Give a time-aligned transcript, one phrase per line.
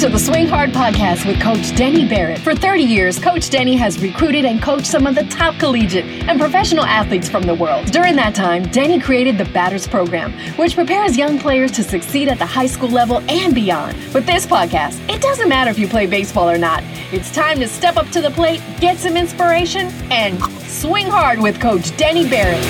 [0.00, 2.38] To the Swing Hard Podcast with Coach Denny Barrett.
[2.38, 6.38] For 30 years, Coach Denny has recruited and coached some of the top collegiate and
[6.38, 7.86] professional athletes from the world.
[7.90, 12.38] During that time, Denny created the BATRS Program, which prepares young players to succeed at
[12.38, 13.96] the high school level and beyond.
[14.14, 16.84] With this podcast, it doesn't matter if you play baseball or not.
[17.12, 21.60] It's time to step up to the plate, get some inspiration, and swing hard with
[21.60, 22.62] Coach Denny Barrett.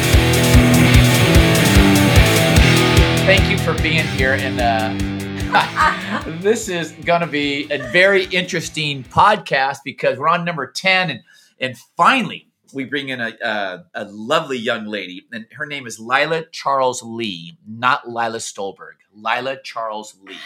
[3.26, 5.07] Thank you for being here and uh
[6.42, 11.20] this is going to be a very interesting podcast because we're on number 10 and
[11.58, 15.98] and finally we bring in a, a, a lovely young lady and her name is
[15.98, 18.96] Leila Charles Leigh, not Lila Stolberg.
[19.14, 20.36] Leila Charles Leigh.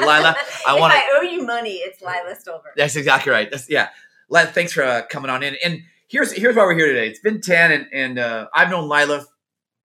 [0.00, 0.36] Leila,
[0.66, 2.74] I want to I owe you money, it's Lila Stolberg.
[2.76, 3.50] That's exactly right.
[3.50, 3.88] That's, yeah.
[4.28, 5.56] Leila, thanks for uh, coming on in.
[5.64, 7.08] And here's here's why we're here today.
[7.08, 9.24] It's been 10 and and uh, I've known Leila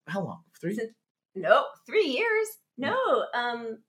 [0.08, 0.44] how long?
[0.60, 0.78] 3?
[1.34, 2.48] No, 3 years.
[2.78, 3.80] No, um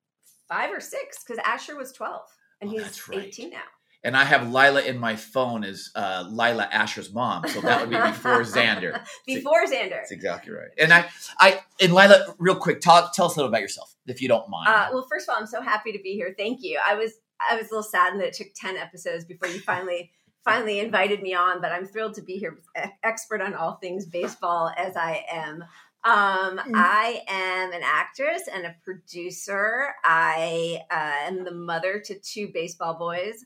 [0.52, 2.20] five or six because Asher was 12
[2.60, 3.18] and oh, he's right.
[3.18, 3.58] 18 now.
[4.04, 7.90] And I have Leila in my phone as uh, Leila Asher's mom, so that would
[7.90, 9.00] be before Xander.
[9.26, 9.90] before Xander.
[9.90, 10.70] That's exactly right.
[10.76, 11.08] And I,
[11.38, 14.48] I, and Lila, real quick, talk, tell us a little about yourself, if you don't
[14.48, 14.68] mind.
[14.68, 16.34] Uh, well, first of all, I'm so happy to be here.
[16.36, 16.80] Thank you.
[16.84, 17.12] I was,
[17.48, 20.10] I was a little saddened that it took ten episodes before you finally,
[20.44, 22.58] finally invited me on, but I'm thrilled to be here,
[23.04, 25.64] expert on all things baseball as I am.
[26.04, 26.72] Um, mm.
[26.74, 29.94] I am an actress and a producer.
[30.04, 33.44] I uh, am the mother to two baseball boys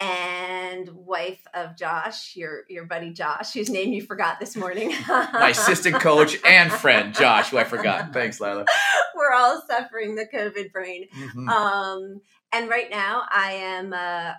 [0.00, 4.92] and wife of Josh, your your buddy Josh, whose name you forgot this morning.
[5.08, 8.12] My assistant coach and friend Josh, who I forgot.
[8.12, 8.64] Thanks, Leila.
[9.16, 11.06] We're all suffering the COVID brain.
[11.16, 11.48] Mm-hmm.
[11.48, 12.20] Um,
[12.52, 14.36] and right now, I am a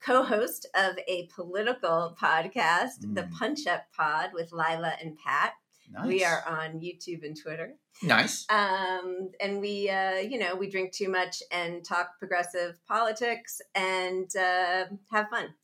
[0.00, 3.14] co-host of a political podcast, mm.
[3.14, 5.52] the Punch Up Pod, with Leila and Pat.
[5.92, 6.06] Nice.
[6.06, 7.74] We are on YouTube and Twitter.
[8.02, 8.46] Nice.
[8.48, 14.28] Um, and we, uh, you know, we drink too much and talk progressive politics and
[14.36, 15.54] uh, have fun.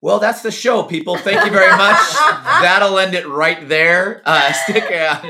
[0.00, 1.16] Well, that's the show, people.
[1.16, 1.98] Thank you very much.
[2.62, 4.22] That'll end it right there.
[4.24, 5.26] Uh, stick around.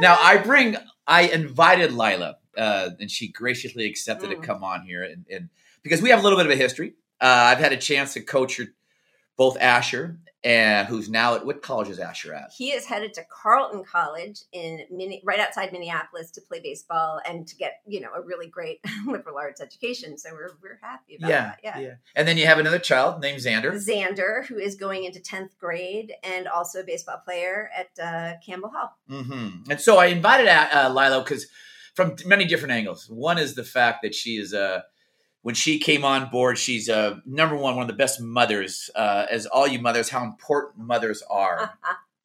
[0.00, 4.40] Now, I bring, I invited Leila, uh, and she graciously accepted mm.
[4.40, 5.48] to come on here, and, and,
[5.82, 6.94] because we have a little bit of a history.
[7.20, 8.66] Uh, I've had a chance to coach her,
[9.40, 12.52] both Asher and who's now at what college is Asher at?
[12.54, 17.48] He is headed to Carleton College in Mini, right outside Minneapolis to play baseball and
[17.48, 20.18] to get you know a really great liberal arts education.
[20.18, 21.58] So we're we're happy about yeah, that.
[21.64, 21.94] Yeah, yeah.
[22.14, 23.72] And then you have another child named Xander.
[23.72, 28.72] Xander, who is going into tenth grade and also a baseball player at uh, Campbell
[28.74, 28.94] Hall.
[29.10, 29.70] Mm-hmm.
[29.70, 31.46] And so I invited uh, Leila because
[31.94, 33.08] from many different angles.
[33.08, 34.80] One is the fact that she is a uh,
[35.42, 38.90] when she came on board, she's uh, number one, one of the best mothers.
[38.94, 41.78] Uh, as all you mothers, how important mothers are.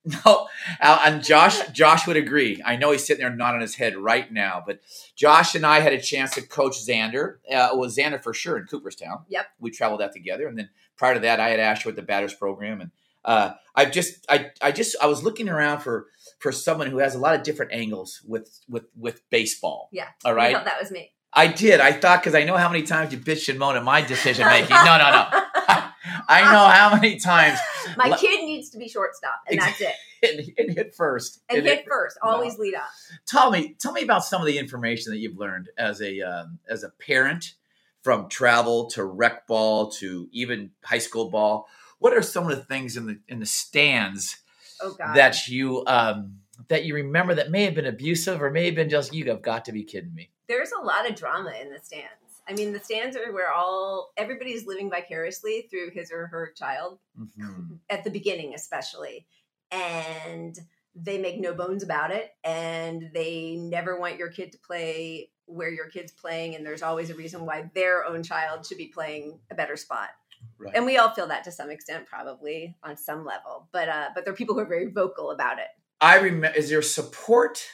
[0.26, 0.48] no,
[0.82, 2.62] and Josh, Josh would agree.
[2.64, 4.64] I know he's sitting there nodding his head right now.
[4.66, 4.82] But
[5.16, 7.38] Josh and I had a chance to coach Xander.
[7.50, 9.24] Uh, well, Xander for sure in Cooperstown.
[9.30, 12.04] Yep, we traveled out together, and then prior to that, I had Asher with the
[12.04, 12.92] BATRS program, and
[13.24, 16.08] uh, I just, I, I just, I was looking around for
[16.40, 19.90] for someone who has a lot of different angles with with with baseball.
[19.92, 21.14] Yeah, all right, that was me.
[21.36, 21.82] I did.
[21.82, 24.48] I thought because I know how many times you bitch and moan at my decision
[24.48, 24.70] making.
[24.70, 25.28] No, no, no.
[26.28, 27.60] I know how many times.
[27.98, 29.94] My kid needs to be shortstop, and that's it.
[30.24, 31.42] and, and hit first.
[31.50, 32.18] And, and hit, hit, first.
[32.22, 32.64] Always no.
[32.64, 32.88] lead up.
[33.28, 36.60] Tell me, tell me about some of the information that you've learned as a um,
[36.68, 37.54] as a parent,
[38.02, 41.68] from travel to rec ball to even high school ball.
[42.00, 44.38] What are some of the things in the in the stands
[44.82, 48.76] oh, that you um, that you remember that may have been abusive or may have
[48.76, 50.32] been just you have got to be kidding me?
[50.48, 52.10] There's a lot of drama in the stands.
[52.48, 57.00] I mean, the stands are where all everybody's living vicariously through his or her child
[57.20, 57.76] mm-hmm.
[57.90, 59.26] at the beginning, especially,
[59.72, 60.58] and
[60.96, 65.70] they make no bones about it, and they never want your kid to play where
[65.70, 69.40] your kid's playing, and there's always a reason why their own child should be playing
[69.52, 70.10] a better spot.
[70.58, 70.74] Right.
[70.76, 73.68] And we all feel that to some extent, probably on some level.
[73.72, 75.68] But uh, but there are people who are very vocal about it.
[76.02, 76.56] I remember.
[76.56, 77.66] Is there support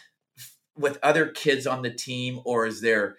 [0.81, 3.17] with other kids on the team, or is there,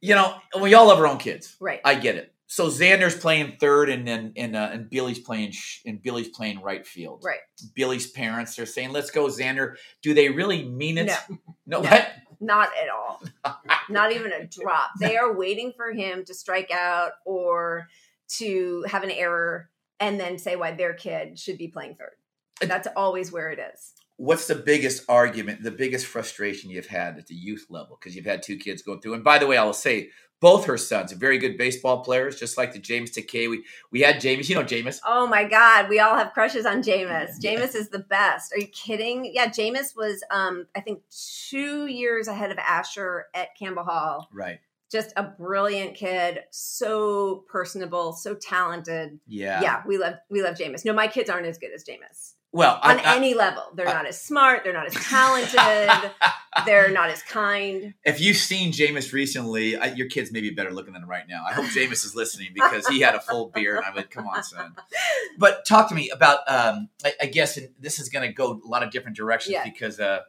[0.00, 1.80] you know, we all have our own kids, right?
[1.84, 2.32] I get it.
[2.48, 6.60] So Xander's playing third, and then and uh, and Billy's playing sh- and Billy's playing
[6.60, 7.22] right field.
[7.24, 7.40] Right.
[7.74, 11.06] Billy's parents are saying, "Let's go, Xander." Do they really mean it?
[11.06, 11.16] No,
[11.66, 12.12] no, no what?
[12.38, 13.22] Not at all.
[13.90, 14.90] Not even a drop.
[15.00, 17.88] They are waiting for him to strike out or
[18.36, 22.14] to have an error, and then say why their kid should be playing third.
[22.60, 27.26] That's always where it is what's the biggest argument, the biggest frustration you've had at
[27.26, 27.98] the youth level?
[28.00, 29.14] Because you've had two kids going through.
[29.14, 30.10] And by the way, I will say
[30.40, 33.48] both her sons are very good baseball players, just like the James Takei.
[33.48, 35.00] We we had James, you know James.
[35.06, 37.38] Oh my God, we all have crushes on James.
[37.38, 38.52] James is the best.
[38.52, 39.30] Are you kidding?
[39.32, 41.00] Yeah, James was um I think
[41.48, 44.28] two years ahead of Asher at Campbell Hall.
[44.32, 44.58] Right.
[44.92, 49.18] just a brilliant kid, so personable, so talented.
[49.26, 49.60] Yeah.
[49.62, 50.84] Yeah, we love we love Jameis.
[50.84, 53.64] No, my kids aren't as good as Jameis Well, on I, I- any level.
[53.74, 54.64] They're I- not as smart.
[54.64, 56.10] They're not as talented.
[56.66, 57.92] they're not as kind.
[58.04, 61.44] if you've seen Jameis recently, your kids may be better looking than right now.
[61.46, 63.76] I hope Jameis is listening because he had a full beard.
[63.76, 64.74] And I went, come on, son.
[65.38, 66.88] But talk to me about, um,
[67.20, 69.64] I, guess and this is going to go a lot of different directions Yeah.
[69.64, 70.20] because uh,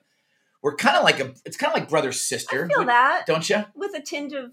[0.62, 2.68] we're kind of like a, it's kind of like brother sister.
[2.68, 3.64] feel that Don't you?
[3.74, 4.52] with a tinge of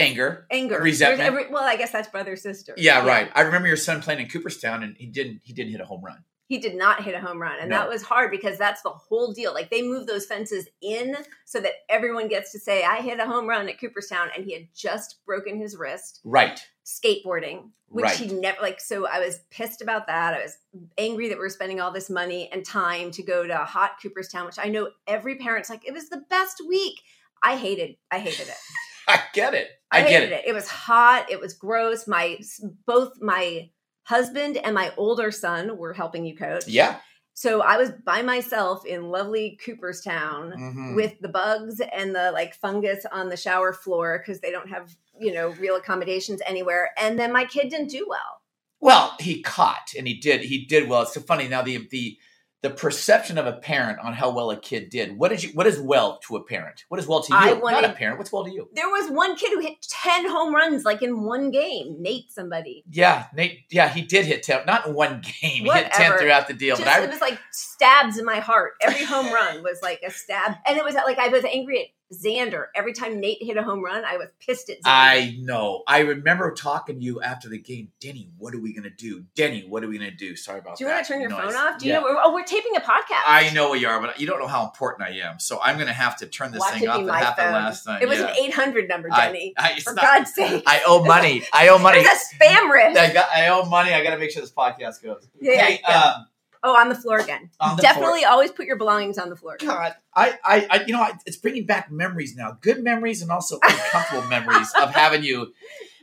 [0.00, 0.46] Anger.
[0.50, 1.26] anger, Resentment.
[1.26, 2.74] Every- well, I guess that's brother sister.
[2.76, 3.30] Yeah, right.
[3.34, 6.04] I remember your son playing in Cooperstown and he didn't, he didn't hit a home
[6.04, 6.24] run.
[6.48, 7.76] He did not hit a home run, and No.
[7.76, 9.52] that was hard because that's the whole deal.
[9.52, 11.14] Like they moved those fences in
[11.44, 14.54] so that everyone gets to say, "I hit a home run at Cooperstown," and he
[14.54, 16.58] had just broken his wrist Right.
[16.86, 18.16] skateboarding, which Right.
[18.16, 18.80] he never like.
[18.80, 20.34] So I was pissed about that.
[20.34, 20.56] I was
[20.96, 24.46] angry that we were spending all this money and time to go to hot Cooperstown,
[24.46, 27.00] which I know every parent's like, it was the best week.
[27.42, 27.96] I hated.
[28.10, 28.56] I hated it.
[29.08, 29.68] I get it.
[29.90, 30.44] I, I, get hated it.
[30.44, 30.48] it.
[30.48, 31.30] It was hot.
[31.30, 32.06] It was gross.
[32.06, 32.38] My
[32.86, 33.70] both my
[34.08, 36.66] husband and my older son were helping you coach.
[36.66, 36.96] Yeah.
[37.34, 40.96] So I was by myself in lovely Cooperstown Mhm.
[40.96, 44.96] with the bugs and the like fungus on the shower floor because they don't have,
[45.20, 46.90] you know, real accommodations anywhere.
[46.98, 48.40] And then my kid didn't do well.
[48.80, 50.40] Well, he caught and he did.
[50.40, 51.02] He did well.
[51.02, 51.62] It's so funny now.
[51.62, 52.16] The the
[52.60, 55.16] the perception of a parent on how well a kid did.
[55.16, 55.50] What did you?
[55.50, 56.84] What is well to a parent?
[56.88, 57.38] What is well to you?
[57.38, 58.18] I Not a parent.
[58.18, 58.68] What's well to you?
[58.74, 61.96] There was one kid who hit 10 home runs like in one game.
[62.00, 62.84] Nate somebody.
[62.90, 63.60] Yeah, Nate.
[63.70, 64.66] Yeah, he did hit ten.
[64.66, 65.64] Not in one game.
[65.64, 66.76] He hit ten throughout the deal.
[66.76, 68.72] Just, but I, it was like stabs in my heart.
[68.82, 70.56] Every home run was like a stab.
[70.66, 72.66] And it was like I was angry at Xander.
[72.74, 74.82] Every time Nate hit a home run, I was pissed at Xander.
[74.86, 75.82] I know.
[75.86, 78.30] I remember talking to you after the game, Denny.
[78.38, 79.64] What are we gonna do, Denny?
[79.68, 80.34] What are we gonna do?
[80.36, 80.78] Sorry about that.
[80.78, 80.94] Do you that.
[80.96, 81.78] want to turn your phone off?
[81.78, 81.98] Do you Yeah.
[82.00, 82.04] know?
[82.06, 83.22] We're, oh, we're taping a podcast.
[83.26, 85.38] I know we are, but you don't know how important I am.
[85.38, 87.04] So I'm gonna have to turn this Watch thing off.
[87.04, 87.52] That happened phone.
[87.54, 88.02] last night.
[88.02, 88.28] It was yeah.
[88.30, 89.54] an 800 number, Denny.
[89.58, 90.62] I, it's For not- God's sake.
[90.66, 91.42] I owe money.
[91.52, 91.98] I owe money.
[92.00, 92.98] It's a spam risk.
[92.98, 93.28] I got.
[93.34, 93.92] I owe money.
[93.92, 95.28] I got to make sure this podcast goes.
[95.40, 95.98] Yeah, Hey, yeah.
[96.00, 96.26] um,
[96.62, 97.50] oh, on the floor again.
[97.60, 99.56] The Definitely always put your belongings on the floor.
[99.60, 102.58] God, I, I, I, you know, I, it's bringing back memories now.
[102.60, 105.52] Good memories and also uncomfortable memories of having you.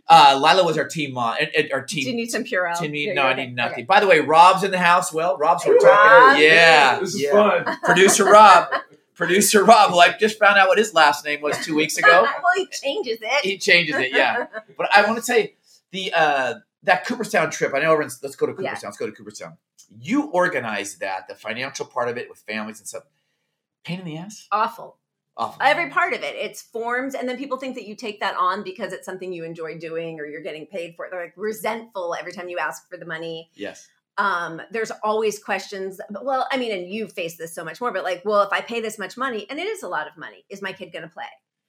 [0.08, 1.36] Uh, Leila was our team mom.
[1.42, 2.78] uh, our Do you need some Purell?
[2.78, 3.74] team Here, no, you're I need nothing.
[3.74, 3.84] Okay.
[3.84, 5.12] By the way, Rob's in the house.
[5.12, 6.40] Well, Rob's who we're Hey, talking Rob.
[6.40, 7.32] Yeah, This is yeah.
[7.32, 7.78] fun.
[7.84, 8.70] Producer Rob,
[9.16, 9.92] producer Rob.
[9.92, 12.22] Who I just found out what his last name was two weeks ago.
[12.44, 13.44] well, he changes it.
[13.46, 14.12] he changes it.
[14.14, 14.46] Yeah,
[14.78, 15.56] but I want to say
[15.92, 16.54] the uh,
[16.86, 17.74] that Cooperstown trip.
[17.76, 18.20] I know everyone's.
[18.24, 18.70] Let's go to Yeah.
[18.70, 18.90] Cooperstown.
[18.90, 19.58] Let's go to Cooperstown.
[20.00, 23.04] You organized that, the financial part of it with families and stuff.
[23.84, 24.48] Pain in the ass.
[24.52, 24.98] Awful.
[25.38, 25.62] Awful.
[25.62, 26.34] Every part of it.
[26.36, 29.44] It's forms, and then people think that you take that on because it's something you
[29.44, 31.12] enjoy doing or you're getting paid for it.
[31.12, 33.50] They're like resentful every time you ask for the money.
[33.54, 33.88] Yes.
[34.18, 37.92] um there's always questions but, well i mean and you face this so much more
[37.92, 40.16] but like well if i pay this much money and it is a lot of
[40.16, 41.26] money is my kid going to play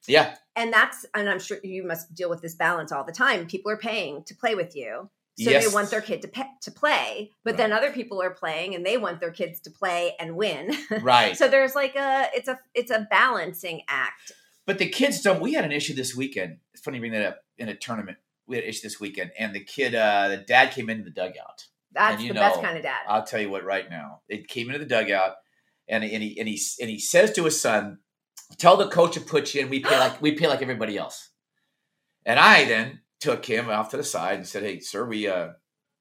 [0.09, 0.35] Yeah.
[0.55, 3.71] and that's and i'm sure you must deal with this balance all the time people
[3.71, 5.67] are paying to play with you so Yes.
[5.69, 7.57] they want their kid to pay, to play but Right.
[7.59, 11.37] then other people are playing and they want their kids to play and win Right.
[11.37, 14.33] so there's like a it's a it's a balancing act
[14.67, 15.41] but the kids don't.
[15.41, 16.57] We had an issue this weekend.
[16.75, 18.19] It's funny you bring that up in a tournament.
[18.49, 21.11] We had an issue this weekend, and the kid, uh, the dad came into the
[21.13, 21.67] dugout.
[21.93, 23.63] that's the best kind of dad I'll tell you what.
[23.63, 25.35] Right now, it came into the dugout,
[25.87, 27.99] and and he and he and he says to his son,
[28.59, 29.71] "Tell the coach to put you in.
[29.71, 31.31] We pay like we pay like everybody else."
[32.25, 35.51] And I then took him off to the side and said, "Hey, sir, we uh,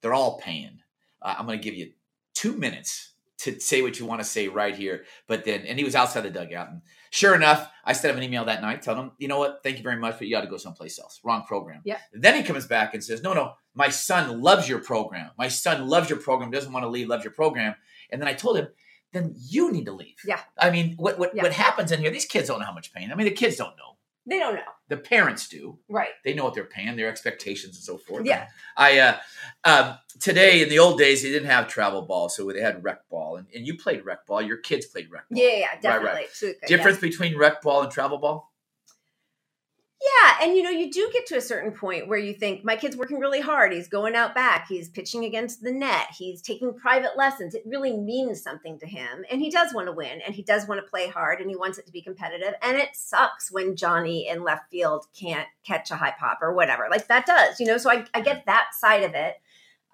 [0.01, 0.79] they're all paying.
[1.21, 1.91] Uh, I'm going to give you
[2.33, 5.85] two minutes to say what you want to say right here." But then, and he
[5.85, 9.03] was outside the dugout, and sure enough, I sent him an email that night telling
[9.03, 9.61] him, "You know what?
[9.63, 11.19] Thank you very much, but you got to go someplace else.
[11.23, 11.99] Wrong program." Yeah.
[12.13, 15.31] Then he comes back and says, "No, no, my son loves your program.
[15.37, 16.51] My son loves your program.
[16.51, 17.07] Doesn't want to leave.
[17.07, 17.75] Loves your program."
[18.09, 18.67] And then I told him,
[19.13, 20.39] "Then you need to leave." Yeah.
[20.57, 21.43] I mean, what what Yeah.
[21.43, 22.11] what happens in here?
[22.11, 23.11] These kids don't know how much pain.
[23.11, 23.97] I mean, the kids don't know.
[24.27, 25.77] they don't know The parents do.
[25.87, 28.25] right They know what they're paying, their expectations, and so forth.
[28.25, 28.47] Yeah.
[28.75, 29.17] I uh,
[29.63, 33.07] um, today in the old days they didn't have travel ball, so they had rec
[33.09, 34.41] ball, and, and you played rec ball.
[34.41, 35.37] Your kids played rec ball.
[35.39, 35.81] yeah yeah, yeah right.
[35.81, 36.67] definitely Absolutely, yeah.
[36.67, 38.51] Difference between rec ball and travel ball?
[40.01, 42.75] Yeah, and you know, you do get to a certain point where you think, my
[42.75, 43.71] kid's working really hard.
[43.71, 44.67] He's going out back.
[44.67, 46.07] He's pitching against the net.
[46.15, 47.55] He's taking private lessons.
[47.55, 49.23] It really means something to him.
[49.31, 51.55] And he does want to win and he does want to play hard and he
[51.55, 52.53] wants it to be competitive.
[52.61, 56.87] And it sucks when Johnny in left field can't catch a high pop or whatever.
[56.91, 57.77] Like that does, you know?
[57.77, 59.35] So I, I get that side of it.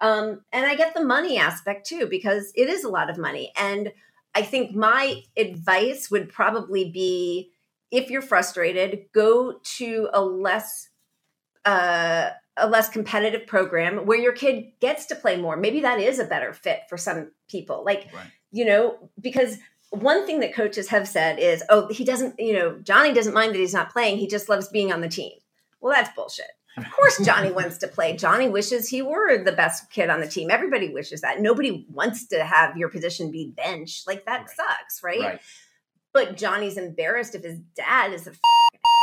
[0.00, 3.52] Um, and I get the money aspect too, because it is a lot of money.
[3.56, 3.92] And
[4.34, 7.50] I think my advice would probably be
[7.92, 10.88] if you're frustrated, go to a less
[11.64, 15.56] uh, a less competitive program where your kid gets to play more.
[15.56, 17.84] Maybe that is a better fit for some people.
[17.84, 18.26] Like, Right.
[18.50, 19.58] you know, because
[19.90, 23.54] one thing that coaches have said is, oh, he doesn't, you know, Johnny doesn't mind
[23.54, 24.18] that he's not playing.
[24.18, 25.32] He just loves being on the team.
[25.80, 26.46] Well, that's bullshit.
[26.76, 28.16] Of course, Johnny wants to play.
[28.16, 30.50] Johnny wishes he were the best kid on the team.
[30.50, 31.40] Everybody wishes that.
[31.40, 34.02] Nobody wants to have your position be bench.
[34.06, 34.50] Like that Right.
[34.50, 35.20] sucks, right?
[35.20, 35.40] Right.
[36.12, 38.32] But Johnny's embarrassed if his dad is a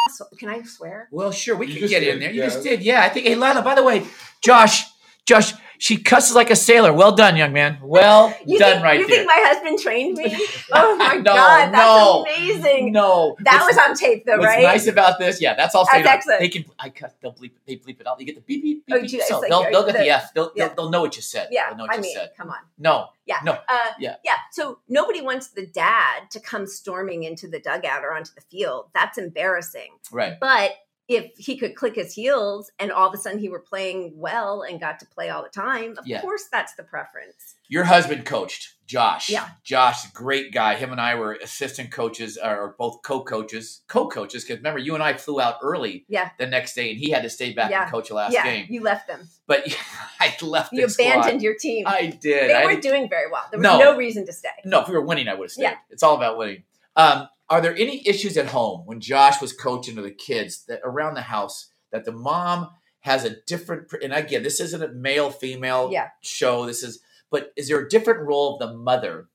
[0.07, 0.29] asshole.
[0.37, 1.07] Can I swear?
[1.11, 2.31] Well, sure, we You can just get in there.
[2.31, 2.45] You yeah.
[2.45, 3.03] just did, yeah.
[3.03, 3.25] I think.
[3.25, 3.61] Hey, Leila.
[3.61, 4.05] By the way,
[4.41, 4.85] Josh,
[5.25, 6.91] Josh, she cusses like a sailor.
[6.93, 7.79] Well done, young man.
[7.81, 9.17] Well You done, think, right You there.
[9.17, 10.25] think my husband trained me?
[10.71, 12.24] Oh my No, god, that's no.
[12.25, 12.91] amazing.
[12.91, 14.62] no, That was on tape though, What's right?
[14.63, 16.41] nice about this, yeah, that's all That's excellent.
[16.41, 18.19] They can, I cut, they'll bleep, they bleep it out.
[18.19, 19.21] You get the beep, beep, beep, Oh, beep.
[19.24, 20.33] so like, they'll, they'll get the, the- F.
[20.33, 20.67] They'll, yeah.
[20.67, 21.48] they'll, they'll know what you said.
[21.51, 22.31] yeah, they'll know what I you mean, said.
[22.38, 22.57] come on.
[22.77, 23.38] No, Yeah.
[23.43, 23.53] No.
[23.53, 24.15] Uh, Yeah.
[24.24, 24.33] Yeah.
[24.51, 28.89] So nobody wants the dad to come storming into the dugout or onto the field.
[28.93, 29.91] That's embarrassing.
[30.12, 30.33] right.
[30.39, 30.71] But
[31.09, 34.61] if he could click his heels and all of a sudden he were playing well
[34.61, 36.21] and got to play all the time, of Yeah.
[36.21, 37.55] course that's the preference.
[37.67, 39.29] Your husband coached Josh.
[39.29, 39.49] Yeah.
[39.63, 40.75] Josh, great guy.
[40.75, 44.43] Him and I were assistant coaches, or both co-coaches, co-coaches.
[44.43, 46.29] Because remember, you and I flew out early Yeah.
[46.39, 47.83] the next day, and he had to stay back Yeah.
[47.83, 48.43] and coach the last yeah.
[48.43, 48.65] game.
[48.67, 49.27] You left them.
[49.45, 49.63] But
[50.19, 50.73] I left.
[50.73, 51.05] You the squad.
[51.07, 51.85] abandoned your team.
[51.87, 52.49] I did.
[52.49, 53.43] they I weren't doing very well.
[53.51, 53.77] There was No.
[53.77, 54.49] no, reason to stay.
[54.65, 55.63] No, if we were winning, I would have stayed.
[55.63, 55.75] Yeah.
[55.91, 56.63] It's all about winning.
[56.95, 60.81] Um, are there any issues at home when Josh was coaching to the kids that
[60.83, 62.69] around the house that the mom
[63.01, 63.91] has a different?
[64.03, 66.09] And again, this isn't a male female Yeah.
[66.21, 66.65] show.
[66.65, 67.01] This is,
[67.31, 69.29] but is there a different role of the mother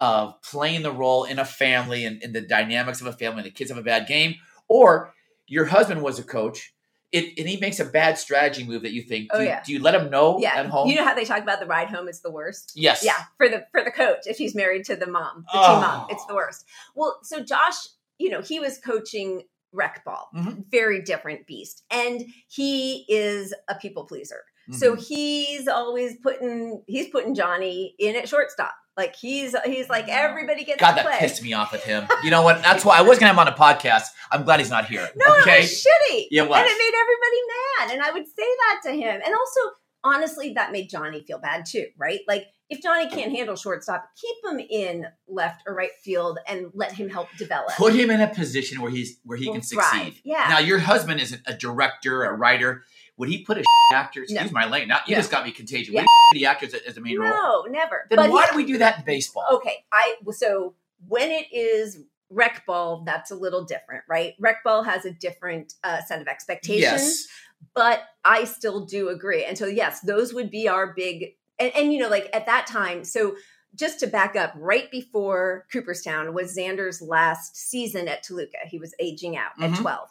[0.00, 3.38] of playing the role in a family and, in the dynamics of a family?
[3.38, 4.36] And the kids have a bad game,
[4.68, 5.14] or
[5.46, 6.72] your husband was a coach.
[7.12, 9.30] It, and he makes a bad strategy move that you think.
[9.32, 9.62] Do, Oh, you, yeah.
[9.66, 10.54] do you let him know Yeah.
[10.54, 10.88] at home?
[10.88, 12.72] You know how they talk about the ride home is the worst?
[12.76, 13.02] yes.
[13.04, 15.72] Yeah, for the for the coach if he's married to the mom, the Oh.
[15.72, 16.64] team mom, it's the worst.
[16.94, 17.74] Well, so Josh,
[18.18, 20.64] you know, he was coaching rec ball, Mhm.
[20.70, 24.44] very different beast, and he is a people pleaser.
[24.72, 25.04] So Mhm.
[25.04, 28.74] he's always putting he's putting Johnny in at shortstop.
[29.00, 31.16] Like he's he's like everybody gets God, to that play.
[31.20, 32.06] pissed me off with him.
[32.22, 32.62] You know what?
[32.62, 34.08] That's why I was gonna have him on a podcast.
[34.30, 35.08] I'm glad he's not here.
[35.16, 35.60] No, okay.
[35.60, 36.26] it was shitty.
[36.30, 36.58] Yeah, it was.
[36.58, 37.92] and it made everybody mad.
[37.94, 39.22] And I would say that to him.
[39.24, 39.60] And also,
[40.04, 42.20] honestly, that made Johnny feel bad too, right?
[42.28, 46.92] Like if Johnny can't handle shortstop, keep him in left or right field and let
[46.92, 47.70] him help develop.
[47.76, 49.84] Put him in a position where he's where he Will can thrive.
[49.92, 50.20] succeed.
[50.24, 50.46] Yeah.
[50.50, 52.82] Now your husband isn't a director, a writer.
[53.20, 54.22] Would he put a actor?
[54.22, 54.50] Excuse No.
[54.52, 54.88] my lane.
[54.88, 55.20] Now you No.
[55.20, 55.94] just got me contagious.
[55.94, 56.04] Yeah.
[56.34, 57.30] Would actors as a main role?
[57.30, 58.06] no, never.
[58.10, 59.44] Then But why he- do we do that in baseball?
[59.52, 60.74] okay i so
[61.08, 62.00] when it is
[62.30, 66.28] rec ball that's a little different right rec ball has a different uh, set of
[66.28, 67.26] expectations yes.
[67.74, 71.92] but i still do agree and so yes those would be our big and, and
[71.92, 73.34] you know like at that time so
[73.74, 78.94] just to back up right before cooperstown was xander's last season at toluca he was
[79.00, 79.72] aging out Mhm.
[79.72, 80.08] at 12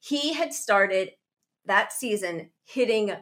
[0.00, 1.12] he had started
[1.66, 3.12] that season hitting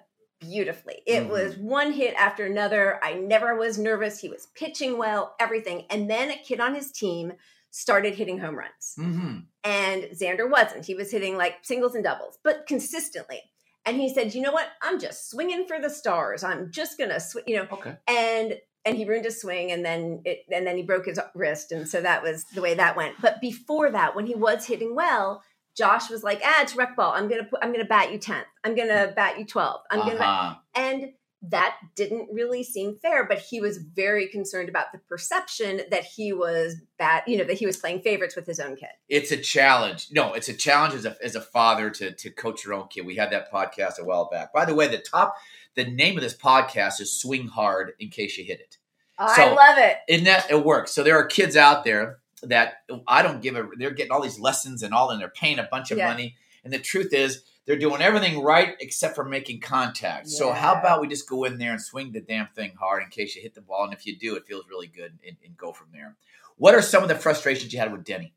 [0.40, 1.28] beautifully it Mhm.
[1.28, 6.08] was one hit after another i never was nervous he was pitching well everything and
[6.10, 7.34] then a kid on his team
[7.70, 9.38] started hitting home runs Mm-hmm.
[9.64, 10.86] and Xander wasn't.
[10.86, 13.40] He was hitting like singles and doubles, but consistently.
[13.86, 14.68] And he said, "You know what?
[14.82, 16.42] I'm just swinging for the stars.
[16.42, 17.96] I'm just gonna, sw-, you know." Okay.
[18.08, 21.70] And and he ruined his swing, and then it, and then he broke his wrist,
[21.70, 23.14] and so that was the way that went.
[23.20, 25.42] But before that, when he was hitting well,
[25.76, 27.12] Josh was like, "Ah, it's rec ball.
[27.12, 28.46] I'm gonna put, I'm gonna bat you tenth.
[28.64, 29.82] I'm gonna bat you 12th.
[29.90, 30.54] I'm gonna." Uh-huh.
[30.74, 31.12] And
[31.42, 36.34] that didn't really seem fair, but he was very concerned about the perception that he
[36.34, 38.90] was bad, you know, that he was playing favorites with his own kid.
[39.08, 40.08] It's a challenge.
[40.10, 43.06] No, it's a challenge as a as a father to to coach your own kid.
[43.06, 44.52] We had that podcast a while back.
[44.52, 45.34] By the way, the top
[45.76, 48.76] the name of this podcast is Swing Hard in case you hit it.
[49.16, 49.98] I So- love it.
[50.08, 50.90] in that it works.
[50.92, 53.68] So there are kids out there that I don't give a.
[53.76, 56.08] They're getting all these lessons and all, and they're paying a bunch of Yeah.
[56.08, 56.36] money.
[56.64, 60.28] And the truth is, they're doing everything right except for making contact.
[60.28, 63.08] So how about we just go in there and swing the damn thing hard in
[63.10, 65.56] case you hit the ball, and if you do, it feels really good, and, and
[65.56, 66.16] go from there.
[66.56, 68.34] What are some of the frustrations you had with Denny,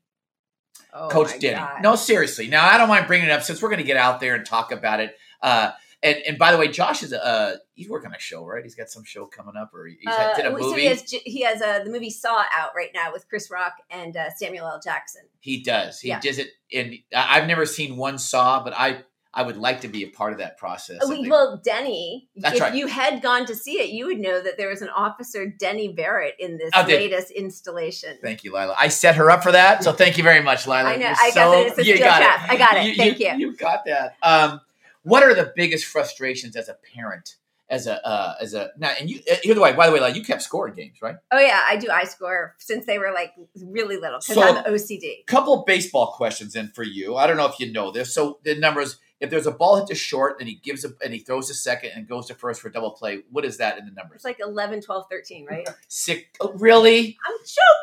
[0.92, 1.56] Oh Coach Denny?
[1.56, 1.82] God.
[1.82, 2.48] No, seriously.
[2.48, 4.46] Now I don't mind bringing it up since we're going to get out there and
[4.46, 5.16] talk about it.
[5.42, 5.72] Uh,
[6.04, 8.62] and, and by the way, Josh is a uh, he's working on a show, right?
[8.62, 10.82] He's got some show coming up, or he's Uh, did a so movie.
[10.82, 14.16] he has he has uh, the movie Saw out right now with Chris Rock and
[14.16, 14.80] uh, Samuel L.
[14.84, 15.22] Jackson.
[15.40, 15.98] He does.
[16.00, 16.20] He Yeah.
[16.20, 19.04] does it, and I've never seen one Saw, but I
[19.36, 20.98] I would like to be a part of that process.
[21.02, 22.72] Oh, well, Denny, That's if right.
[22.72, 25.88] you had gone to see it, you would know that there was an officer, Denny
[25.92, 28.16] Barrett, in this Oh, latest installation.
[28.22, 28.76] Thank you, Leila.
[28.78, 30.90] I set her up for that, so thank you very much, Leila.
[30.90, 31.06] I know.
[31.08, 31.78] You're I got that.
[31.78, 32.50] It's you got Chaff.
[32.50, 32.96] I got it.
[32.96, 33.32] Thank you.
[33.36, 34.14] You got that.
[34.22, 34.60] Um,
[35.04, 37.36] what are the biggest frustrations as a parent?
[37.70, 39.72] As a uh, as a now, and you uh, here the way.
[39.72, 41.16] By the way, like you kept scoring games, right?
[41.32, 41.88] Oh yeah, I do.
[41.90, 45.24] I score since they were like really little because So- I'm OCD.
[45.26, 47.16] Couple baseball questions in for you.
[47.16, 48.12] I don't know if you know this.
[48.12, 48.98] So the numbers.
[49.20, 51.54] If there's a ball hit to short and he gives a and he throws a
[51.54, 54.16] second and goes to first for a double play, what is that in the numbers?
[54.16, 55.66] It's like 11, 12, 13, right?
[55.88, 56.36] Sick.
[56.40, 57.16] Oh, really?
[57.26, 57.36] I'm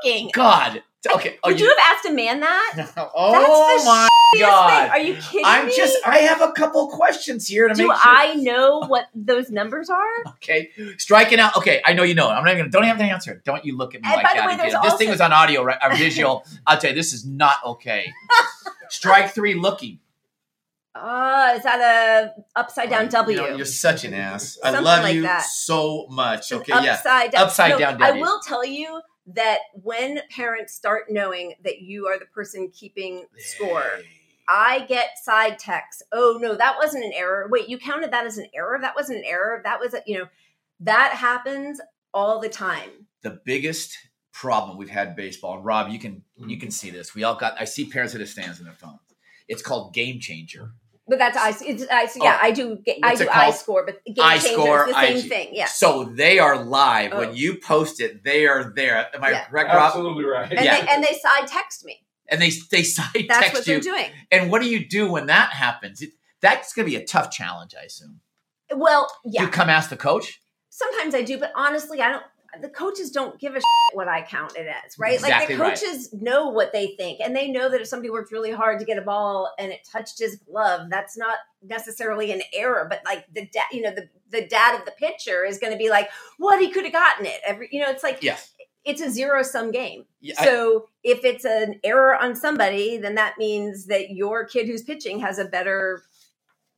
[0.03, 0.29] joking.
[0.33, 0.83] God,
[1.15, 1.37] Okay.
[1.43, 2.73] Oh, Would you, have asked a man that?
[3.15, 3.31] oh
[3.79, 4.41] the my Thing.
[4.41, 4.89] god!
[4.91, 5.73] Are you kidding I'm me?
[5.75, 5.97] just.
[6.05, 8.01] I have a couple questions here to Do make sure.
[8.05, 10.07] I know what those numbers are?
[10.41, 11.55] Okay, striking out.
[11.57, 12.29] Okay, I know you know.
[12.29, 12.33] it.
[12.33, 12.69] I'm not even.
[12.69, 13.31] Gonna don't have to answer.
[13.33, 13.43] it.
[13.43, 14.81] Don't you look at me And like by the that way, again.
[14.83, 15.77] This thing was on audio, right?
[15.81, 16.45] Or visual.
[16.67, 18.11] I'll tell you, this is not okay.
[18.89, 19.53] Strike three.
[19.55, 19.99] Looking.
[20.93, 23.37] Ah, is that a upside down W?
[23.41, 24.59] You know, you're such an ass.
[24.63, 25.43] I Something love like you that.
[25.45, 26.51] so much.
[26.51, 26.93] Okay, yeah.
[26.93, 27.43] upside down.
[27.43, 28.21] Upside No, down I W.
[28.23, 33.83] will tell you that when parents start knowing that you are the person keeping score,
[33.97, 34.05] Hey.
[34.47, 36.03] I get side texts.
[36.11, 37.47] Oh no, that wasn't an error.
[37.49, 38.77] Wait, you counted that as an error?
[38.81, 39.61] That wasn't an error.
[39.63, 40.25] That was a, you know,
[40.81, 41.79] that happens
[42.13, 42.89] all the time.
[43.21, 43.97] the biggest
[44.33, 46.59] problem we've had baseball, and Rob, you can you mm.
[46.59, 47.15] can see this.
[47.15, 47.59] We all got.
[47.59, 48.99] I see parents at the stands in their phones.
[49.47, 50.71] It's called GameChanger.
[51.11, 51.49] But that's I.
[51.67, 52.77] It's, I yeah, Oh, I do.
[53.03, 53.29] I do it?
[53.29, 55.27] I score, but game I changer score, is the same IG.
[55.29, 55.49] thing.
[55.51, 55.65] Yeah.
[55.65, 57.19] So they are live Oh.
[57.19, 58.23] when you post it.
[58.23, 59.13] They are there.
[59.13, 59.43] Am I Yeah.
[59.43, 59.87] correct, Rob?
[59.87, 60.49] Absolutely right.
[60.49, 60.79] And Yeah.
[60.79, 61.99] they and they side text me.
[62.29, 63.73] And they they side That's text what you.
[63.73, 64.05] they're doing.
[64.31, 66.01] And what do you do when that happens?
[66.01, 68.21] It, that's going to be a tough challenge, I assume.
[68.73, 69.41] Well, Do yeah.
[69.41, 70.41] you come ask the coach?
[70.69, 72.23] Sometimes I do, but honestly, I don't.
[72.59, 75.13] The coaches don't give a shit what I count it as, right?
[75.13, 78.31] Exactly like the coaches know what they think, and they know that if somebody worked
[78.31, 82.41] really hard to get a ball and it touched his glove, that's not necessarily an
[82.53, 82.87] error.
[82.89, 85.77] But like the dad, you know, the the dad of the pitcher is going to
[85.77, 88.51] be like, "What he could have gotten it." Every, you know, it's like Yes.
[88.83, 90.05] it's a zero sum game.
[90.19, 94.67] Yeah, I- So if it's an error on somebody, then that means that your kid
[94.67, 96.03] who's pitching has a better.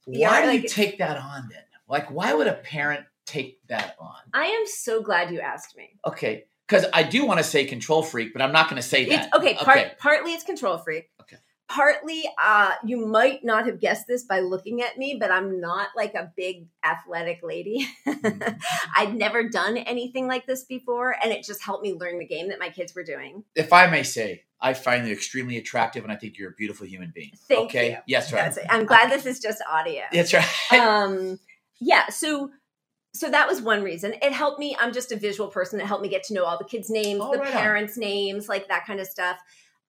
[0.05, 1.63] Why do like- you take that on then?
[1.87, 4.15] Like, why would a parent take that on?
[4.33, 5.89] I am so glad you asked me.
[6.05, 9.05] Okay, because I do want to say control freak, but I'm not going to say
[9.09, 9.27] that.
[9.27, 9.55] It's okay.
[9.55, 9.91] Part, Okay.
[9.99, 11.09] Partly it's control freak.
[11.21, 11.37] Okay.
[11.69, 15.87] Partly, uh, you might not have guessed this by looking at me, but I'm not
[15.95, 17.87] like a big athletic lady.
[18.05, 18.49] Mm-hmm.
[18.97, 22.49] I'd never done anything like this before, and it just helped me learn the game
[22.49, 23.43] that my kids were doing.
[23.55, 26.85] If I may say, I find you extremely attractive, and I think you're a beautiful
[26.85, 27.31] human being.
[27.47, 27.91] Thank okay.
[27.91, 27.97] you.
[28.07, 28.53] Yes, right.
[28.53, 28.59] That's.
[28.69, 30.03] I'm glad this is just audio.
[30.11, 30.73] That's right.
[30.73, 31.39] um
[31.79, 32.49] yeah so
[33.15, 36.01] so that was one reason it helped me i'm just a visual person it helped
[36.03, 37.61] me get to know all the kids names Oh, the right on.
[37.61, 39.37] parents names like that kind of stuff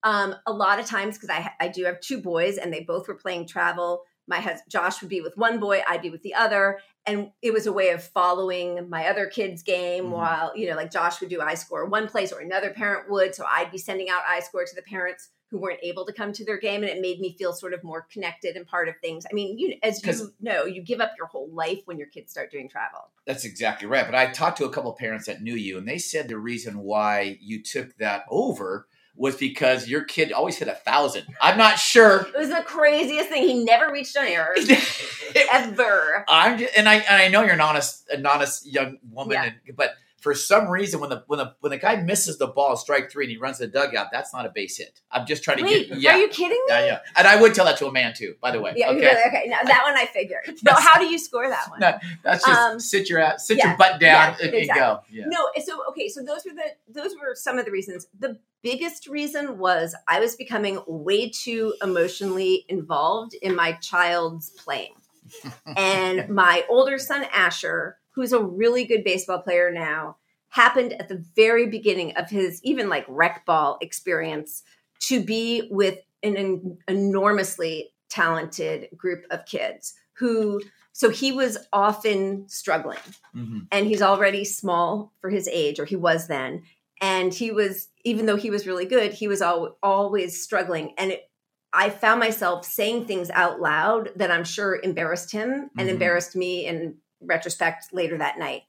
[0.03, 3.09] um a lot of times because i i do have two boys and they both
[3.09, 6.35] were playing travel my husband josh would be with one boy i'd be with the
[6.35, 10.11] other and it was a way of following my other kids game Mhm.
[10.11, 13.45] while you know like josh would do iScore one place or another parent would so
[13.53, 16.59] i'd be sending out iScore to the parents who weren't able to come to their
[16.59, 19.35] game and it made me feel sort of more connected and part of things i
[19.35, 22.51] mean you as you know you give up your whole life when your kids start
[22.51, 24.05] doing travel That's exactly right.
[24.05, 26.37] But I talked to a couple of parents that knew you, and they said the
[26.39, 31.25] reason why you took that over was because your kid always hit a thousand.
[31.41, 32.27] I'm not sure.
[32.35, 34.55] it was the craziest thing he never reached an error
[35.53, 39.35] ever I'm just, and I and I know you're an honest an honest young woman,
[39.35, 39.51] Yeah.
[39.67, 39.91] and, but
[40.25, 43.27] for some reason when the when the when the guy misses the ball, strike three,
[43.27, 45.03] and he runs the dugout, that's not a base hit.
[45.11, 46.15] I'm just trying to wait get yeah.
[46.15, 46.99] are you kidding me yeah, yeah.
[47.15, 48.73] And I would tell that to a man too, by the way.
[48.75, 49.01] yeah okay.
[49.01, 49.21] really?
[49.29, 52.47] okay now that one i figured no how do you score that one No, That's
[52.47, 55.01] just Um, sit your ass, sit yeah, your butt down yeah, and, and go.
[55.11, 55.25] Yeah.
[55.27, 58.07] No, so okay, so those were the those were some of the reasons.
[58.19, 64.95] The biggest reason was I was becoming way too emotionally involved in my child's playing.
[65.77, 70.17] and my older son Asher, who's a really good baseball player now,
[70.49, 74.63] happened at the very beginning of his even like rec ball experience
[75.01, 80.61] to be with an en- enormously talented group of kids who
[80.93, 82.99] so he was often struggling
[83.35, 83.67] Mhm.
[83.73, 86.63] and he's already small for his age or he was then
[87.01, 91.11] and he was even though he was really good he was al- always struggling and
[91.13, 91.29] it,
[91.73, 95.93] i found myself saying things out loud that i'm sure embarrassed him and Mhm.
[95.95, 96.97] embarrassed me in
[97.27, 98.63] retrospect later that night.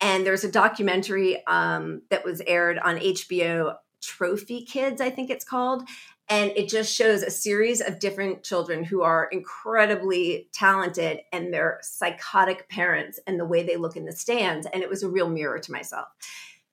[0.00, 5.44] And there's a documentary um, that was aired on hbo trophy kids i think it's
[5.44, 5.88] called.
[6.28, 11.78] And it just shows a series of different children who are incredibly talented and their
[11.82, 14.66] psychotic parents and the way they look in the stands.
[14.72, 16.08] And it was a real mirror to myself.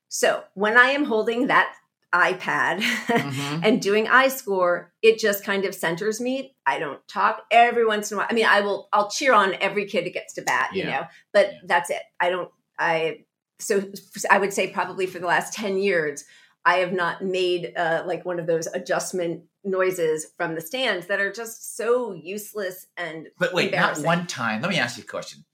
[0.08, 1.76] So when i am holding that
[2.14, 3.62] ipad Mhm.
[3.64, 6.56] and doing iScore, it just kind of centers me.
[6.66, 8.28] I don't talk every once in a while.
[8.30, 11.04] I mean, I will, I'll cheer on every kid who gets to bat, you know,
[11.34, 11.60] but Yeah.
[11.66, 12.02] that's it.
[12.20, 13.26] I don't, I,
[13.60, 13.84] so
[14.30, 16.24] I would say probably for the last 10 years,
[16.66, 21.20] I have not made uh, like one of those adjustment noises from the stands that
[21.20, 24.62] are just so useless and But wait, not one time.
[24.62, 25.46] Let me ask you a question.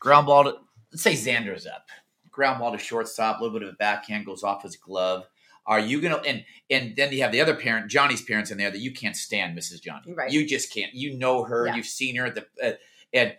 [0.00, 0.54] Ground ball to,
[0.92, 1.86] let's say Xander's up.
[2.30, 5.26] Ground ball to shortstop, a little bit of a backhand goes off his glove.
[5.68, 8.70] Are you gonna and and then you have the other parent, Johnny's parents in there
[8.70, 9.82] that you can't stand, Mrs.
[9.82, 10.14] Johnny.
[10.14, 10.32] Right.
[10.32, 10.94] You just can't.
[10.94, 11.66] You know her.
[11.66, 11.76] Yeah.
[11.76, 12.72] You've seen her at the uh,
[13.12, 13.34] and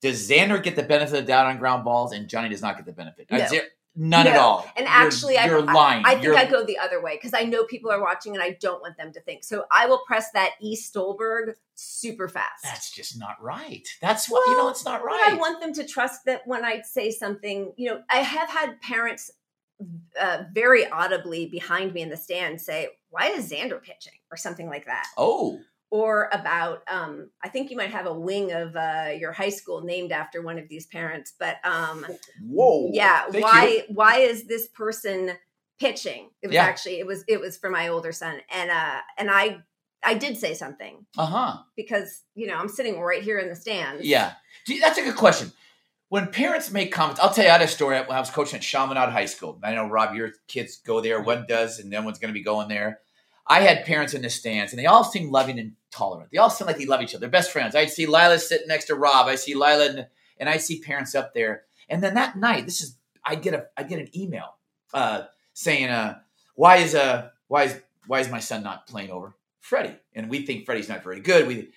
[0.00, 2.76] does Xander get the benefit of the doubt on ground balls and Johnny does not
[2.76, 3.26] get the benefit?
[3.30, 3.38] No.
[3.48, 4.66] There- None at all.
[4.76, 6.04] And You're- actually, I- you're I, lying.
[6.04, 8.42] I think You're- I go the other way because I know people are watching and
[8.42, 9.44] I don't want them to think.
[9.44, 12.64] So I will press that E Stolberg super fast.
[12.64, 13.86] That's just not right.
[14.00, 14.68] That's what you know.
[14.68, 15.28] It's not right.
[15.30, 18.80] I want them to trust that when I say something, you know, I have had
[18.80, 19.30] parents
[20.20, 24.68] uh, very audibly behind me in the stand say, "Why is Xander pitching?" or something
[24.68, 25.60] like that, oh,
[25.90, 29.82] or about, um, I think you might have a wing of uh, your high school
[29.82, 32.04] named after one of these parents, but um,
[32.42, 32.90] whoa.
[32.92, 33.94] yeah, Thank why you.
[33.94, 35.32] why is this person
[35.78, 36.30] pitching?
[36.42, 36.64] It was Yeah.
[36.64, 39.58] actually it was it was for my older son, and uh, and I
[40.02, 41.56] I did say something Uh huh.
[41.76, 44.04] because you know I'm sitting right here in the stands.
[44.04, 44.32] Yeah.
[44.80, 45.52] That's a good question.
[46.08, 48.58] When parents make comments, I'll tell you I had a story when I was coaching
[48.58, 49.58] at Chaminade High School.
[49.62, 51.20] I know, Rob, your kids go there.
[51.20, 53.00] One does, and no one's going to be going there.
[53.46, 56.30] I had parents in the stands, and they all seemed loving and tolerant.
[56.30, 57.20] They all seemed like they love each other.
[57.20, 57.74] They're best friends.
[57.74, 59.26] I'd see Leila sitting next to Rob.
[59.26, 60.06] I see Leila, and,
[60.38, 61.62] and I see parents up there.
[61.88, 64.56] And then that night, this is I get a I get an email
[64.92, 66.18] uh, saying, uh,
[66.54, 70.44] "Why is uh why is why is my son not playing over Freddie?" And we
[70.44, 71.46] think Freddie's not very good.
[71.46, 71.70] We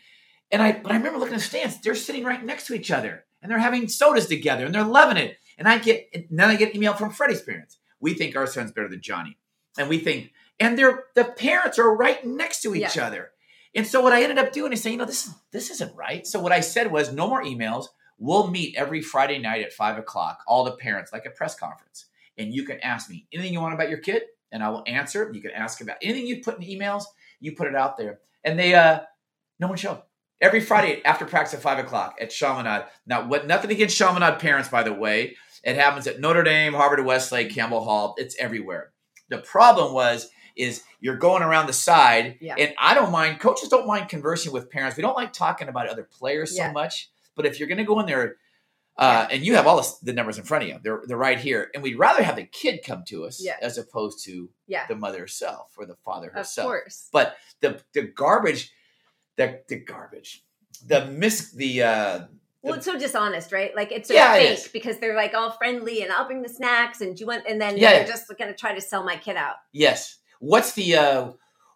[0.52, 1.82] and I but I remember looking at the stands.
[1.82, 5.18] They're sitting right next to each other, and they're having sodas together, and they're loving
[5.18, 5.38] it.
[5.58, 7.78] And I get and then I get an email from Freddie's parents.
[8.00, 9.38] We think our son's better than Johnny,
[9.78, 13.32] and we think and they're the parents are right next to each other.
[13.76, 16.26] And so what I ended up doing is saying, you know, this this isn't right.
[16.26, 17.88] So what I said was, no more emails.
[18.20, 22.06] We'll meet every Friday night at five o'clock, all the parents, like a press conference,
[22.38, 25.30] and you can ask me anything you want about your kid, and I will answer.
[25.32, 27.04] You can ask about anything you put in emails.
[27.40, 29.02] You put it out there, and they uh,
[29.60, 30.02] no one showed.
[30.40, 32.84] Every Friday after practice at five o'clock at Chaminade.
[33.06, 33.48] Now, what?
[33.48, 35.36] Nothing against Chaminade parents, by the way.
[35.64, 38.14] It happens at Notre Dame, Harvard, Westlake, Campbell Hall.
[38.18, 38.92] It's everywhere.
[39.30, 42.56] The problem was is you're going around the side, Yeah.
[42.58, 43.40] and I don't mind.
[43.40, 44.96] Coaches don't mind conversing with parents.
[44.98, 47.10] We don't like talking about other players so much.
[47.36, 48.36] But if you're going to go in there,
[48.98, 51.40] uh, and you have all the, the numbers in front of you, they're they're right
[51.40, 53.58] here, and we'd rather have the kid come to us Yeah.
[53.62, 57.08] as opposed to yeah, the mother herself or the father of herself course.
[57.12, 58.72] but the the garbage
[59.38, 60.44] the the garbage
[60.86, 62.20] the mis the uh
[62.62, 63.74] Well, it's so dishonest, right?
[63.76, 64.68] Like it's so Yeah, fake is.
[64.68, 67.60] because they're like all friendly and I'll bring the snacks and do you want and
[67.62, 68.08] then Yeah, they're yeah.
[68.08, 69.56] just going to try to sell my kid out.
[69.72, 71.32] yes what's the uh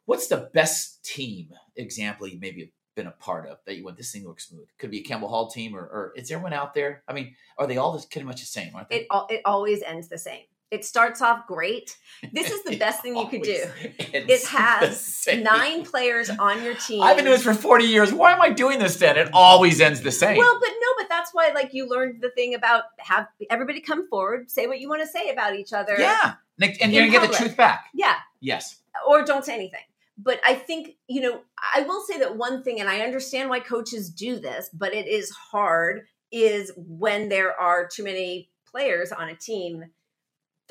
[0.06, 3.98] what's the best team example you maybe have been a part of that you went
[3.98, 6.74] this thing looks smooth could be a campbell hall team or, or is everyone out
[6.76, 9.82] there i mean are they all pretty much the same aren't they It it always
[9.82, 10.44] ends the same.
[10.72, 11.98] It starts off great.
[12.32, 13.66] This is the best thing you could do.
[14.00, 17.04] It has nine players on your team.
[17.04, 18.14] I've been doing this for 40 years.
[18.14, 19.18] Why am I doing this then?
[19.18, 20.38] It always ends the same.
[20.38, 24.08] Well, but no, but that's why like you learned the thing about have everybody come
[24.08, 25.96] forward, say what you want to say about each other.
[26.00, 26.36] yeah.
[26.62, 27.86] And and you're going to get the truth back.
[27.94, 28.16] Yeah.
[28.40, 28.80] Yes.
[29.08, 29.82] or don't say anything.
[30.18, 31.42] But I think, you know,
[31.76, 35.08] I will say that one thing, and I understand why coaches do this, but it
[35.08, 39.86] is hard, is when there are too many players on a team.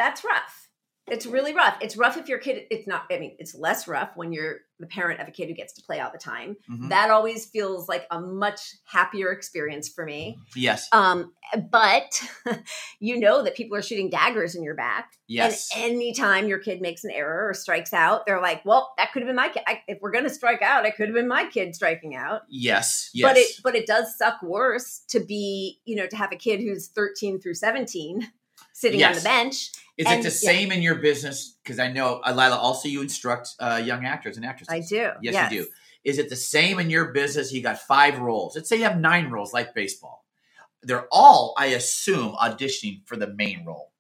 [0.00, 0.70] That's rough.
[1.08, 1.76] It's really rough.
[1.82, 4.86] It's rough if your kid, it's not, I mean, it's less rough when you're the
[4.86, 6.56] parent of a kid who gets to play all the time.
[6.70, 6.88] Mhm.
[6.88, 10.38] That always feels like a much happier experience for me.
[10.56, 10.88] Yes.
[10.92, 11.34] Um,
[11.70, 12.22] but
[13.00, 15.12] you know that people are shooting daggers in your back.
[15.26, 15.68] Yes.
[15.76, 19.20] And anytime your kid makes an error or strikes out, they're like, "Well, that could
[19.20, 19.64] have been my kid.
[19.66, 22.42] I, if we're going to strike out, it could have been my kid striking out."
[22.48, 23.10] yes.
[23.12, 23.28] Yes.
[23.28, 26.60] But it but it does suck worse to be, you know, to have a kid
[26.60, 28.32] who's 13 through 17
[28.72, 29.70] sitting on the bench.
[30.00, 30.52] Is And- it the yeah.
[30.52, 31.58] same in your business?
[31.62, 34.72] Because I know, uh, Leila, also you instruct uh, young actors and actresses.
[34.72, 35.10] I do.
[35.20, 35.68] Yes, you do.
[36.04, 37.52] Is it the same in your business?
[37.52, 38.56] You got five roles.
[38.56, 40.24] Let's say you have nine roles, like baseball.
[40.82, 43.92] They're all, I assume, auditioning for the main role.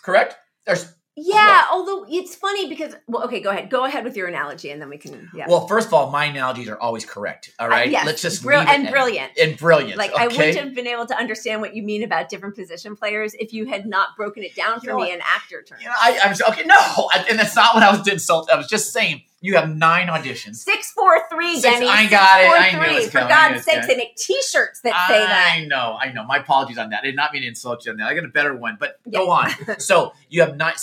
[0.00, 0.36] Correct?
[0.64, 3.68] There's Yeah, although it's funny because well, okay, go ahead.
[3.68, 5.46] Go ahead with your analogy and then we can yeah.
[5.48, 5.66] well.
[5.66, 7.52] First of all, my analogies are always correct.
[7.58, 9.32] All right, Uh, yes, let's just leave and brilliant.
[9.38, 9.98] and brilliant.
[9.98, 13.34] like I wouldn't have been able to understand what you mean about different position players
[13.34, 15.10] if you had not broken it down You for me what?
[15.12, 15.82] in actor terms.
[15.82, 16.64] You know, I, I'm okay.
[16.64, 18.54] No, I, and that's not what I was insulting.
[18.54, 20.56] I was just saying you have nine auditions.
[20.56, 21.86] Six four three, Six- Denny.
[21.86, 22.46] I got it.
[22.46, 22.94] Four, I knew it three.
[22.96, 23.32] was For coming.
[23.32, 25.54] I knew it God's sakes, they make T-shirts that say that.
[25.56, 26.24] I know, I know.
[26.24, 27.00] My apologies on that.
[27.02, 28.06] I did not mean to insult you on that.
[28.08, 29.50] I got a better one, but go on.
[29.78, 30.74] so you have not.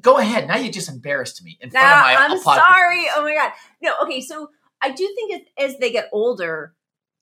[0.00, 0.46] Go ahead.
[0.46, 2.14] Now you just embarrassed me in front Now, of my.
[2.16, 3.06] I'm sorry.
[3.14, 3.52] Oh my god.
[3.82, 3.94] No.
[4.02, 4.20] Okay.
[4.20, 6.74] So I do think as they get older,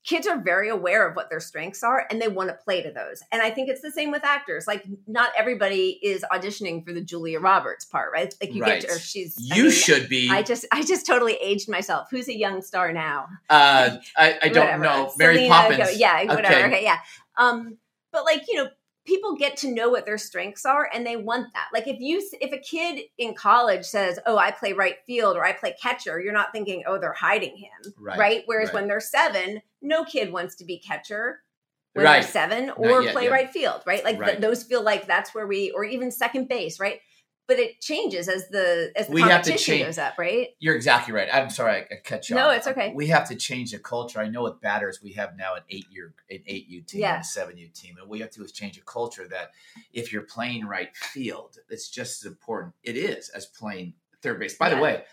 [0.05, 2.91] kids are very aware of what their strengths are and they want to play to
[2.91, 3.23] those.
[3.31, 4.67] And I think it's the same with actors.
[4.67, 8.33] Like not everybody is auditioning for the Julia Roberts part, right?
[8.39, 8.81] Like you Right.
[8.81, 9.35] get to, or she's.
[9.51, 10.29] I You mean, should be.
[10.29, 12.07] I just I just totally aged myself.
[12.11, 13.27] Who's a young star now?
[13.49, 15.11] uh, I, I don't know.
[15.17, 15.77] Mary Selena Poppins.
[15.77, 16.45] Go- yeah, whatever.
[16.55, 16.65] Okay.
[16.67, 16.83] Okay.
[16.83, 16.97] yeah.
[17.37, 17.77] Um,
[18.11, 18.69] but like you know,
[19.05, 21.67] people get to know what their strengths are, and they want that.
[21.73, 25.43] Like if you if a kid in college says, "Oh, I play right field" or
[25.45, 28.43] "I play catcher," you're not thinking, "Oh, they're hiding him," Right, right?
[28.45, 28.75] Whereas right.
[28.75, 31.41] when they're seven, no kid wants to be catcher.
[31.93, 32.21] when Right.
[32.23, 33.29] they're seven, or yet, play yeah.
[33.29, 34.03] right field, right?
[34.03, 36.99] Like th- those feel like that's where we, or even second base, right?
[37.47, 40.49] But it changes as the as the We have to competition goes up, right?
[40.59, 41.29] You're exactly right.
[41.31, 42.57] I'm sorry I, cut you No, off.
[42.57, 42.91] it's okay.
[42.93, 44.19] We have to change the culture.
[44.19, 47.13] I know with BATRS, we have now an eight year, an eight U team, Yeah.
[47.13, 49.27] and a seven U team, and what we have to do is change a culture
[49.29, 49.51] that
[49.93, 52.73] if you're playing right field, it's just as important.
[52.83, 54.57] It is as playing third base.
[54.57, 54.75] By Yeah.
[54.75, 55.03] the way,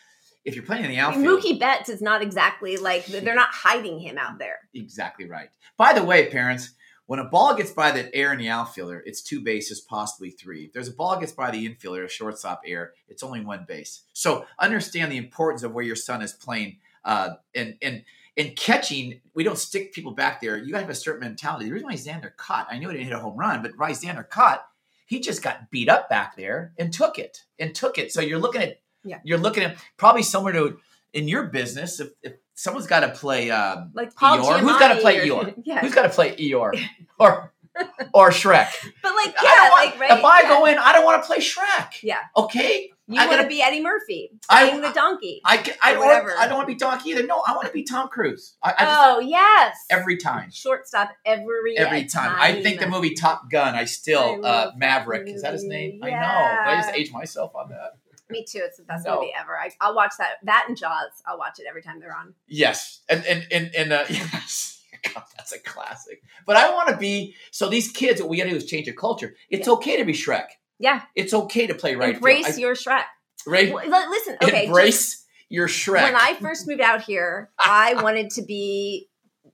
[0.45, 3.99] if you're playing in the outfield, Mookie Betts is not exactly like they're not hiding
[4.01, 4.59] him out there.
[4.75, 5.51] exactly right.
[5.77, 6.71] By the way, parents,
[7.07, 10.65] when a ball gets by the air in the outfielder, it's two bases, possibly three.
[10.65, 14.03] If there's a ball gets by the infielder, a shortstop air, it's only one base.
[14.13, 16.79] So understand the importance of where your son is playing.
[17.05, 18.05] Uh, and and
[18.37, 20.57] and catching, we don't stick people back there.
[20.57, 21.67] You gotta have a certain mentality.
[21.67, 23.91] The reason why Xander caught, I knew he didn't hit a home run, but why
[23.91, 24.67] Xander caught,
[25.07, 28.13] he just got beat up back there and took it and took it.
[28.13, 29.19] So you're looking at Yeah.
[29.25, 30.79] you're looking at probably somewhere to
[31.13, 34.61] in your business if, if someone's got to play um, Like Paul Eeyore.
[34.61, 35.55] Who's got to play or- Eeyore?
[35.65, 36.81] Yeah, Who's got to play Eeyore
[37.19, 37.53] or
[38.15, 38.69] or Shrek?
[39.03, 40.19] but like yeah, want, like right.
[40.19, 40.49] if I yeah.
[40.49, 42.03] go in, I don't want to play Shrek.
[42.03, 42.19] Yeah.
[42.37, 42.91] Okay.
[43.09, 45.41] you I want to be Eddie Murphy I- playing the donkey.
[45.45, 46.05] I I don't.
[46.07, 46.35] whatever.
[46.39, 47.27] I don't want to be Donkey either.
[47.27, 48.57] No, I want to be Tom Cruise.
[48.63, 50.51] I, I just, oh yes, every time.
[50.51, 52.37] shortstop every Every time.
[52.39, 53.75] I think the movie Top Gun.
[53.75, 55.29] I I still uh, Maverick.
[55.29, 55.99] Is that his name?
[56.01, 56.13] movie.
[56.13, 56.71] I know.
[56.71, 57.01] I just Yeah.
[57.01, 57.99] age myself on that.
[58.33, 58.61] Me too.
[58.65, 59.17] It's the best No.
[59.21, 59.57] movie ever.
[59.59, 60.37] I, I'll watch that.
[60.43, 61.11] That and Jaws.
[61.27, 62.35] I'll watch it every time they're on.
[62.49, 64.81] Yes, and and and and uh, yes.
[65.15, 66.23] God, that's a classic.
[66.47, 67.69] But I want to be so.
[67.69, 69.35] These kids, what we got to do is change the culture.
[69.51, 70.47] It's okay to be Shrek.
[70.79, 72.15] Yeah, It's okay to play right.
[72.17, 72.59] embrace field.
[72.59, 73.05] your Shrek.
[73.47, 73.73] Right.
[73.73, 74.67] Well, li- listen, okay.
[74.67, 76.03] embrace your Shrek.
[76.03, 79.09] When I first moved out here, I wanted to be,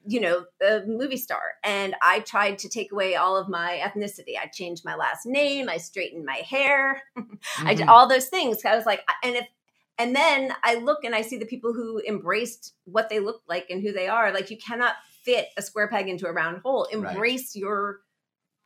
[0.09, 4.39] you know, a movie star, and I tried to take away all of my ethnicity.
[4.43, 5.69] I changed my last name.
[5.69, 7.03] I straightened my hair.
[7.59, 7.91] I did mm-hmm.
[7.91, 8.65] all those things.
[8.65, 9.47] I was like, and if,
[9.99, 13.67] and then I look and I see the people who embraced what they look like
[13.69, 14.33] and who they are.
[14.33, 14.95] Like you cannot
[15.25, 16.89] fit a square peg into a round hole.
[16.91, 17.13] Right.
[17.13, 18.01] Embrace your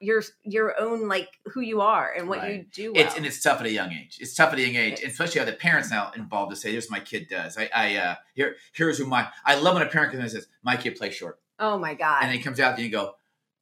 [0.02, 3.04] your your own like who you are and what you do well.
[3.04, 4.18] It's and it's tough at a young age.
[4.20, 6.72] It's tough at a young age, and especially have the parents now involved to say,
[6.72, 9.28] "Here's what my kid does." I, I uh, here, here's who my.
[9.44, 11.94] I love when a parent comes in and says, "My kid plays short," oh my
[11.94, 12.22] god.
[12.22, 13.14] and then he comes out and you go,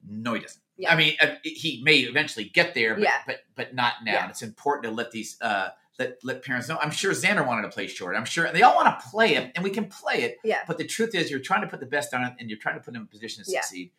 [0.07, 0.91] "No, he doesn't." Yeah.
[0.91, 3.21] I mean, uh, he may eventually get there, but Yeah.
[3.27, 4.13] but but not now.
[4.13, 4.21] Yeah.
[4.23, 6.77] And it's important to let these uh, let let parents know.
[6.81, 8.15] I'm sure Xander wanted to play short.
[8.15, 10.37] I'm sure and they all want to play it, and we can play it.
[10.43, 10.61] Yeah.
[10.67, 12.75] But the truth is, you're trying to put the best on it, and you're trying
[12.75, 13.91] to put them in a position to succeed.
[13.93, 13.97] Uh,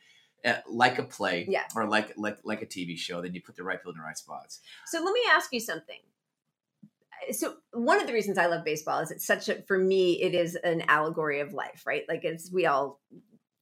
[0.68, 1.64] like a play, Yeah.
[1.74, 4.05] or like like like a TV show, then you put the right people in the
[4.05, 4.61] right spots.
[4.87, 5.98] So let me ask you something.
[7.31, 10.35] So one of the reasons I love baseball is it's such a for me it
[10.35, 12.02] is an allegory of life, right?
[12.09, 13.00] Like it's we all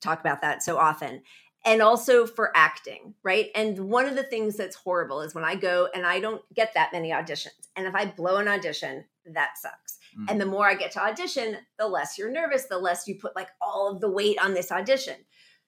[0.00, 1.22] talk about that so often.
[1.62, 3.50] And also for acting, right?
[3.54, 6.72] And one of the things that's horrible is when I go and I don't get
[6.72, 7.68] that many auditions.
[7.76, 9.98] And if I blow an audition, that sucks.
[10.18, 10.30] Mm.
[10.30, 13.36] And the more I get to audition, the less you're nervous, the less you put
[13.36, 15.16] like all of the weight on this audition.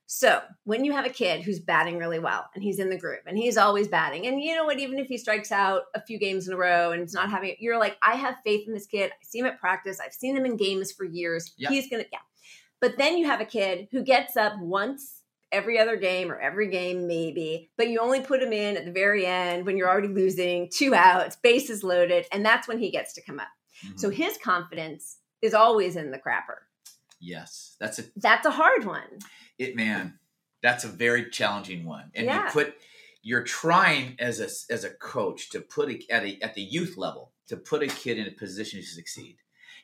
[0.07, 3.21] So when you have a kid who's batting really well and he's in the group
[3.27, 6.19] and he's always batting, and you know what, even if he strikes out a few
[6.19, 8.75] games in a row and it's not having, it, you're like, I have faith in
[8.75, 9.11] this kid.
[9.11, 10.01] I see him at practice.
[10.05, 11.53] I've seen him in games for years.
[11.57, 11.71] Yeah.
[11.71, 12.19] He's gonna, yeah.
[12.81, 16.69] But then you have a kid who gets up once every other game or every
[16.69, 20.09] game maybe, but you only put him in at the very end when you're already
[20.09, 23.49] losing, two outs, bases loaded, and that's when he gets to come up.
[23.87, 23.99] Mhm.
[24.01, 26.65] So his confidence is always in the crapper.
[27.21, 29.21] yes, that's a That's a hard one.
[29.63, 30.19] It man
[30.63, 32.45] that's a very challenging one and Yeah.
[32.47, 32.75] you put
[33.23, 36.97] you're trying as a as a coach to put a, at a at the youth
[36.97, 39.37] level to put a kid in a position to succeed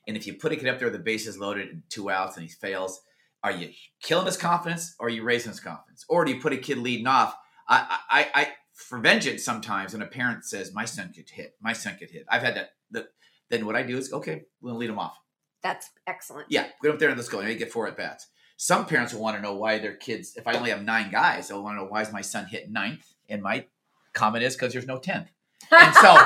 [0.07, 2.37] and if you put a kid up there with the bases loaded and two outs
[2.37, 3.01] and he fails
[3.45, 3.71] are you
[4.03, 6.79] killing his confidence or are you raising his confidence or do you put a kid
[6.79, 7.37] leading off
[7.69, 11.73] i i i for vengeance sometimes when a parent says my son could hit my
[11.73, 13.09] son could hit i've had that the,
[13.51, 15.19] then what i do is okay we'll lead him off
[15.63, 16.47] That's excellent.
[16.51, 17.41] yeah, get up there and let's go.
[17.41, 18.29] And you get four at bats.
[18.61, 21.47] Some parents will want to know why their kids, if I only have nine guys,
[21.47, 23.15] they'll want to know why is my son hit ninth?
[23.29, 23.67] And my
[24.13, 25.29] comment is because there's no tenth.
[25.71, 26.17] And so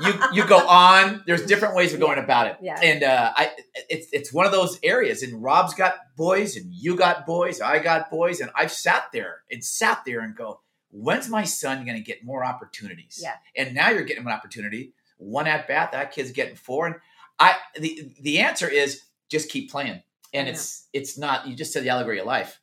[0.00, 1.22] you you go on.
[1.26, 2.56] There's different ways of going about it.
[2.62, 2.80] Yeah.
[2.80, 3.50] And uh, I
[3.90, 5.22] it's it's one of those areas.
[5.22, 9.42] And Rob's got boys, and you got boys, I got boys, and I've sat there
[9.50, 13.20] and sat there and go, when's my son going to get more opportunities?
[13.22, 13.34] Yeah.
[13.54, 14.94] And now you're getting an opportunity.
[15.18, 16.96] One at bat, that kid's getting four, and
[17.38, 20.02] I the the answer is just keep playing.
[20.34, 20.52] And Yeah.
[20.52, 22.60] it's it's not you just said the allegory of life.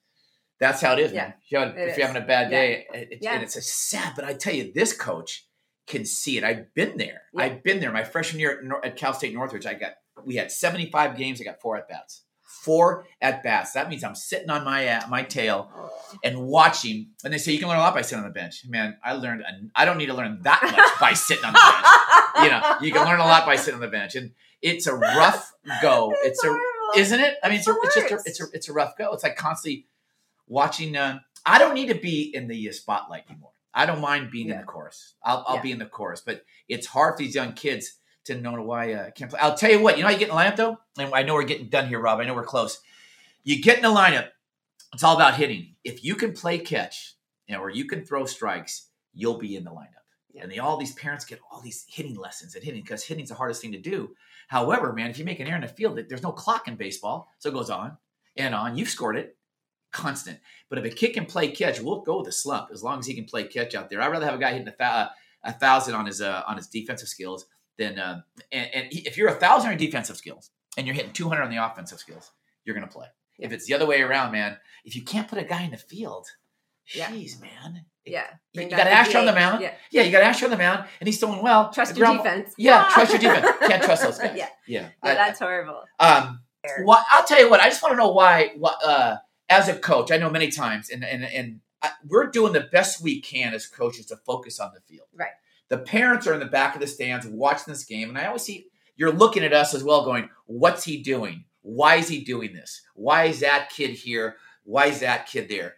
[0.60, 1.12] That's how it is.
[1.12, 1.34] Yeah, man.
[1.44, 1.98] If, you it if is.
[1.98, 2.58] you're having a bad Yeah.
[2.60, 3.34] day, it, Yeah.
[3.34, 5.48] and it's a sad, but I tell you, this coach
[5.88, 6.44] can see it.
[6.44, 7.24] I've been there.
[7.34, 7.44] Yeah.
[7.44, 7.92] I've been there.
[7.92, 11.42] My freshman year at, at Cal State Northridge, I got we had 75 games.
[11.42, 12.24] I got four at bats.
[12.44, 13.72] Four at bats.
[13.72, 15.72] That means I'm sitting on my uh, my tail
[16.24, 17.12] and watching.
[17.24, 18.64] And they say you can learn a lot by sitting on the bench.
[18.68, 19.44] Man, I learned.
[19.74, 22.44] I don't need to learn that much by sitting on the bench.
[22.46, 24.32] You know, you can learn a lot by sitting on the bench, and
[24.62, 26.14] it's a rough go.
[26.24, 26.66] It's, a horrible.
[26.96, 27.38] isn't it?
[27.44, 29.14] I mean, it's, a, it's just a, it's a it's a rough go.
[29.14, 29.88] It's like constantly
[30.48, 33.52] watching uh, I don't need to be in the uh, spotlight anymore.
[33.74, 35.14] I don't mind being in the chorus.
[35.24, 35.62] I'll, I'll Yeah.
[35.62, 37.94] be in the chorus, but it's hard for these young kids
[38.26, 39.40] to know why uh, I can't play.
[39.40, 39.98] I'll tell you what.
[39.98, 41.88] You know how you get in the lineup though, and I know we're getting done
[41.88, 42.20] here, Rob.
[42.20, 42.82] I know we're close.
[43.44, 44.28] You get in the lineup.
[44.94, 45.76] It's all about hitting.
[45.84, 47.16] If you can play catch,
[47.48, 50.01] you know, or you can throw strikes, you'll be in the lineup.
[50.34, 50.44] Yeah.
[50.44, 53.36] And they, all these parents get all these hitting lessons at hitting because hitting's the
[53.36, 54.16] hardest thing to do.
[54.48, 57.30] However, man, if you make an error in the field, there's no clock in baseball,
[57.40, 57.98] so it goes on
[58.38, 58.78] and on.
[58.78, 59.38] You've scored it,
[59.92, 60.40] constant.
[60.70, 63.06] But if a kid can play catch, we'll go with a slump as long as
[63.06, 64.02] he can play catch out there.
[64.02, 65.08] I'd rather have a guy hitting a, th-
[65.44, 67.46] a thousand on his uh, on his defensive skills
[67.78, 71.42] than uh, and, and if you're a thousand on defensive skills and you're hitting 200
[71.44, 72.32] on the offensive skills,
[72.66, 73.08] you're gonna play.
[73.40, 75.78] If it's the other way around, man, if you can't put a guy in the
[75.78, 76.28] field,
[76.94, 77.10] Yeah.
[77.10, 77.86] jeez, man.
[78.06, 78.26] Yeah.
[78.54, 79.62] You, Bring got Asher on the mound.
[79.62, 79.74] Yeah.
[79.92, 81.72] Yeah, you got Asher on the mound, and he's doing well.
[81.72, 82.54] Trust your defense.
[82.58, 82.92] Yeah, Ah.
[82.94, 83.58] trust your defense.
[83.68, 84.36] Can't trust those guys.
[84.36, 84.48] Yeah.
[84.68, 84.90] yeah.
[85.04, 85.84] Yeah, I- that's horrible.
[86.00, 86.42] um,
[86.84, 87.60] well, I'll tell you what.
[87.60, 88.52] I just want to know why.
[88.58, 89.18] What uh,
[89.50, 93.02] as a coach, I know many times, and and and I, we're doing the best
[93.02, 95.08] we can as coaches to focus on the field.
[95.16, 95.32] Right.
[95.70, 98.44] The parents are in the back of the stands watching this game, and I always
[98.44, 101.46] see you're looking at us as well, going, "What's he doing?
[101.64, 102.82] Why is he doing this?
[102.94, 104.36] Why is that kid here?
[104.64, 105.76] Why is that kid there?"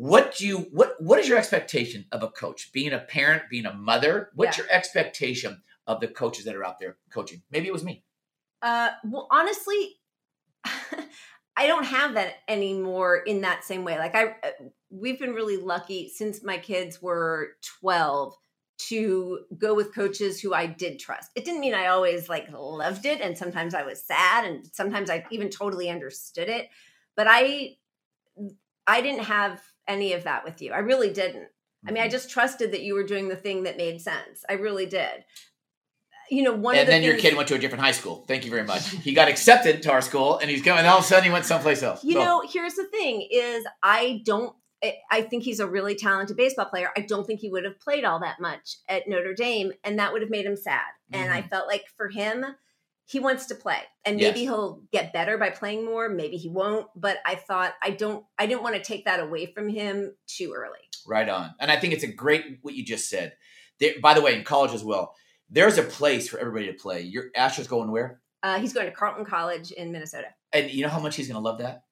[0.00, 2.70] What do you what what is your expectation of a coach?
[2.72, 4.62] Being a parent, being a mother, what's Yeah.
[4.62, 7.42] your expectation of the coaches that are out there coaching?
[7.50, 8.04] Maybe it was me.
[8.62, 9.96] Uh, well, honestly,
[10.64, 13.98] I don't have that anymore in that same way.
[13.98, 14.50] Like I, uh,
[14.88, 18.36] we've been really lucky since my kids were twelve
[18.90, 21.32] to go with coaches who I did trust.
[21.34, 25.10] It didn't mean I always like loved it, and sometimes I was sad, and sometimes
[25.10, 26.68] I even totally understood it.
[27.16, 27.78] But I,
[28.86, 30.72] I didn't have any of that with you.
[30.72, 31.48] I really didn't.
[31.86, 32.12] I mean, I mm-hmm.
[32.12, 34.44] just trusted that you were doing the thing that made sense.
[34.48, 35.24] I really did.
[36.30, 38.24] You know, one of and the then your kid went to a different high school.
[38.28, 38.88] Thank you very much.
[38.90, 40.80] He got accepted to our school, and he's going.
[40.80, 42.04] And all of a sudden, he went someplace else.
[42.04, 44.54] You So, know, here's the thing: is I don't.
[44.84, 46.90] I- I think he's a really talented baseball player.
[46.96, 50.12] I don't think he would have played all that much at Notre Dame, and that
[50.12, 50.82] would have made him sad.
[51.12, 51.48] And I mm-hmm.
[51.48, 52.44] felt like for him,
[53.10, 54.48] he wants to play, and maybe Yes.
[54.50, 56.10] he'll get better by playing more.
[56.10, 56.88] Maybe he won't.
[56.94, 58.24] But I thought I don't.
[58.38, 60.78] I didn't want to take that away from him too early.
[61.06, 61.54] right on.
[61.58, 63.32] And I think it's a great what you just said.
[63.80, 65.14] There, by the way, in college as well,
[65.48, 67.00] there's a place for everybody to play.
[67.00, 68.20] Your Asher's going where?
[68.42, 70.26] Uh, he's going to Carleton College in Minnesota.
[70.52, 71.84] And you know how much he's going to love that.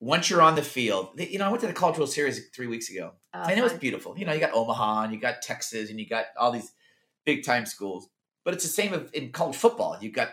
[0.00, 2.66] Once you're on the field, you know, I went to the College World Series three
[2.66, 3.12] weeks ago.
[3.34, 4.16] Uh, and it was beautiful.
[4.18, 6.72] You know, you got Omaha and you got Texas and you got all these
[7.26, 8.08] big time schools.
[8.44, 9.98] But it's the same in college football.
[10.00, 10.30] you've got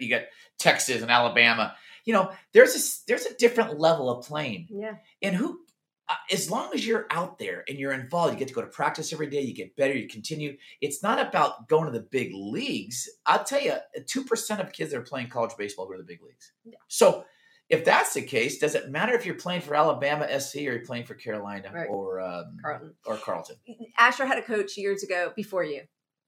[0.00, 0.22] you got
[0.58, 1.74] Texas and Alabama.
[2.04, 4.68] You know, there's a there's a different level of playing.
[4.70, 4.94] Yeah.
[5.22, 5.60] And who,
[6.08, 8.66] uh, as long as you're out there and you're involved, you get to go to
[8.66, 9.42] practice every day.
[9.42, 9.94] You get better.
[9.94, 10.56] You continue.
[10.80, 13.08] It's not about going to the big leagues.
[13.26, 13.74] I'll tell you,
[14.06, 16.52] two percent of kids that are playing college baseball go to the big leagues.
[16.64, 16.78] Yeah.
[16.88, 17.24] So.
[17.68, 20.84] If that's the case, does it matter if you're playing for Alabama SC or you're
[20.84, 21.86] playing for Carolina Right.
[21.88, 22.94] or um, Carleton.
[23.06, 23.56] or Carlton?
[23.96, 25.82] Asher had a coach years ago before you.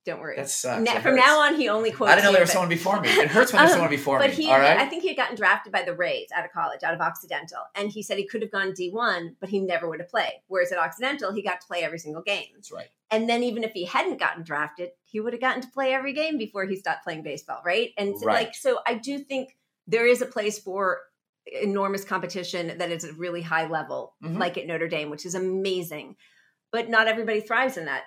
[0.04, 0.34] Don't worry.
[0.36, 0.82] That sucks.
[0.84, 1.24] Na- That from hurts.
[1.26, 2.10] now on, he only quotes.
[2.10, 3.08] I didn't know there was someone before me.
[3.08, 4.26] It hurts when there's Um, someone before me.
[4.26, 4.44] but me.
[4.46, 4.76] he, all right.
[4.76, 7.60] I think he had gotten drafted by the Rays out of college, out of Occidental,
[7.76, 10.42] and he said he could have gone D one, but he never would have played.
[10.48, 12.46] Whereas at Occidental, he got to play every single game.
[12.54, 12.88] That's right.
[13.12, 16.14] And then even if he hadn't gotten drafted, he would have gotten to play every
[16.14, 17.90] game before he stopped playing baseball, right?
[17.96, 18.46] And so, Right.
[18.46, 21.00] like, so I do think there is a place for
[21.46, 24.38] enormous competition that is at a really high level, Mhm.
[24.38, 26.16] like at Notre Dame, which is amazing.
[26.72, 28.04] But not everybody thrives in that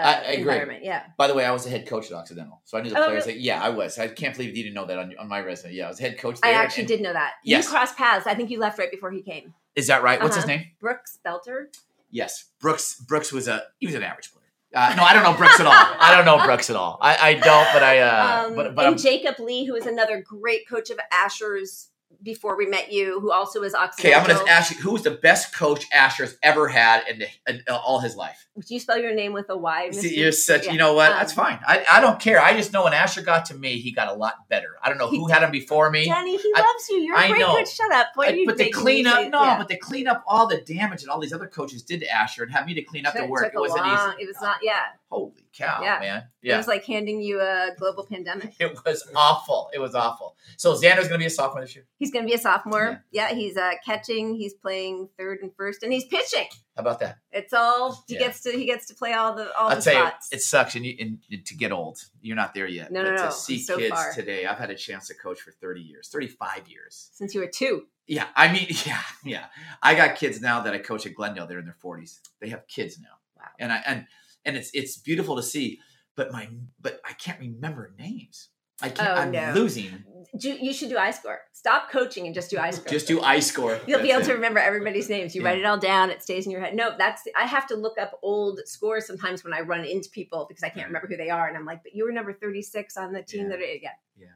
[0.00, 0.36] uh, I- I agree.
[0.42, 0.84] environment.
[0.84, 1.02] Yeah.
[1.16, 3.04] By the way, I was a head coach at Occidental, so I knew the Oh,
[3.06, 3.26] players.
[3.26, 3.38] really?
[3.38, 3.98] That, yeah, I was.
[3.98, 5.72] I can't believe you didn't know that on, on my resume.
[5.74, 6.38] Yeah, I was head coach.
[6.42, 7.34] I actually and- did know that.
[7.44, 7.64] Yes.
[7.64, 8.26] You crossed paths.
[8.26, 9.54] I think you left right before he came.
[9.76, 10.20] Is that right?
[10.20, 10.56] What's his Uh-huh.
[10.56, 10.66] name?
[10.80, 11.66] Brooks Belter.
[12.10, 12.96] Yes, Brooks.
[13.00, 14.40] Brooks was a he was an average player.
[14.74, 15.72] Uh, no, I don't know Brooks at all.
[15.72, 16.98] I don't know Brooks at all.
[17.00, 17.98] I, I don't, but I.
[18.00, 21.88] Uh, um, but but and I'm, Jacob Lee, who is another great coach of Asher's
[22.22, 25.02] before we met you, who also is okay, I'm going to ask you who was
[25.02, 28.46] the best coach Asher's ever had in, the, in all his life.
[28.58, 29.90] Do you spell your name with a Y?
[29.92, 30.66] See, you're such.
[30.66, 30.72] Yeah.
[30.72, 31.12] You know what?
[31.12, 31.58] Um, That's fine.
[31.66, 32.40] I, I don't care.
[32.40, 34.76] I just know when Asher got to me, he got a lot better.
[34.82, 36.04] I don't know who had him before me.
[36.04, 36.98] Denny, he I- loves you.
[36.98, 37.56] You're a I great know.
[37.56, 37.74] coach.
[37.74, 38.08] Shut up.
[38.14, 39.58] What I- you but to making clean up, no, yeah.
[39.58, 42.42] but to clean up all the damage that all these other coaches did to Asher
[42.42, 44.24] and have me to clean up Took- the work, it wasn't long- easy.
[44.24, 44.58] It was not.
[44.62, 45.98] Yeah, Holy cow, Yeah.
[45.98, 46.22] man!
[46.40, 48.54] it was like handing you a global pandemic.
[48.60, 49.68] it was awful.
[49.74, 50.36] It was awful.
[50.56, 51.84] So Xander's going to be a sophomore this year.
[51.98, 53.04] He's going to be a sophomore.
[53.10, 54.36] Yeah, he's uh, catching.
[54.36, 56.46] He's playing third and first, and he's pitching.
[56.76, 57.18] How about that?
[57.32, 58.20] It's all he Yeah.
[58.20, 58.52] gets to.
[58.52, 60.28] He gets to play all the all I'll the tell you, spots.
[60.30, 62.92] it sucks, and, you, and to get old, you're not there yet.
[62.92, 63.30] No, but no, to no.
[63.30, 64.12] see so kids far.
[64.12, 67.10] today, I've had a chance to coach for 30 years, 35 years.
[67.12, 67.86] Since you were two.
[68.06, 69.46] Yeah, I mean, yeah, yeah.
[69.82, 71.48] I got kids now that I coach at Glendale.
[71.48, 72.20] They're in their 40s.
[72.40, 73.08] They have kids now.
[73.36, 73.48] Wow.
[73.58, 74.06] And I and
[74.44, 75.78] and it's it's beautiful to see.
[76.16, 76.48] But my
[76.80, 78.48] but I can't remember names.
[78.82, 79.08] I can't.
[79.10, 79.52] Oh, I'm no.
[79.54, 80.04] losing.
[80.38, 81.36] Do, you should do iScore.
[81.52, 82.88] Stop coaching and just do iScore.
[82.88, 83.78] Just do iScore.
[83.86, 85.34] You'll be able That's to remember everybody's names.
[85.34, 85.48] You Yeah.
[85.48, 86.08] write it all down.
[86.08, 86.74] It stays in your head.
[86.74, 90.46] No, that's I have to look up old scores sometimes when I run into people
[90.48, 92.96] because I can't remember who they are, and I'm like, "But you were number 36
[92.96, 93.56] on the team Yeah.
[93.56, 94.26] that yeah." Yeah.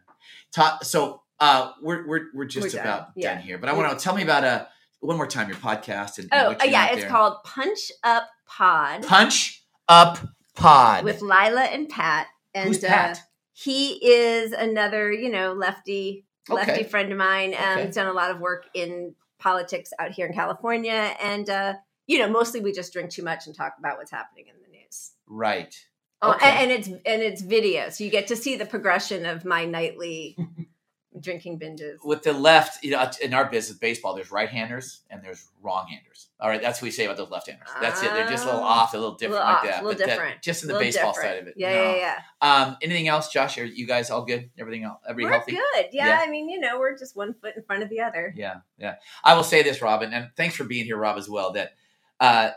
[0.52, 2.86] Ta- so uh, we're we're we're just We're done.
[2.86, 3.34] about Yeah.
[3.34, 4.66] done here, but I want to tell me about uh
[5.00, 7.10] one more time your podcast and, and Oh, yeah, it's there.
[7.10, 10.18] called Punch Up Pod Punch Up
[10.54, 11.04] Pod.
[11.04, 12.26] with Leila and Pat.
[12.54, 13.16] And Who's Pat?
[13.16, 13.20] Uh,
[13.52, 16.82] he is another, you know, lefty lefty Okay.
[16.84, 17.54] friend of mine.
[17.54, 17.86] Um, Okay.
[17.86, 21.74] He's done a lot of work in politics out here in California, and uh,
[22.06, 24.76] you know, mostly we just drink too much and talk about what's happening in the
[24.78, 25.12] news.
[25.26, 25.74] right.
[26.22, 29.44] Oh, and, and it's and it's video, so you get to see the progression of
[29.44, 30.36] my nightly
[31.20, 31.96] drinking binges.
[32.04, 36.28] With the left, you know, in our business, baseball, there's right-handers and there's wrong-handers.
[36.40, 37.68] All right, that's what we say about those left-handers.
[37.80, 38.10] That's it.
[38.12, 39.84] They're just a little off, a little different Little like off, that.
[39.84, 40.42] little but that- different.
[40.42, 41.30] just in the baseball different.
[41.30, 41.54] side of it.
[41.56, 41.82] Yeah, No.
[41.82, 42.64] yeah, yeah.
[42.64, 43.56] Um, anything else, Josh?
[43.58, 44.50] Are you guys all good?
[44.58, 45.00] Everything else?
[45.14, 45.52] We're healthy?
[45.52, 45.86] good.
[45.92, 46.18] Yeah, Yeah.
[46.20, 48.34] I mean, you know, we're just one foot in front of the other.
[48.36, 48.96] Yeah, yeah.
[49.22, 51.52] I will say this, Robin, and thanks for being here, Rob, as well.
[51.52, 51.74] That
[52.20, 52.50] uh,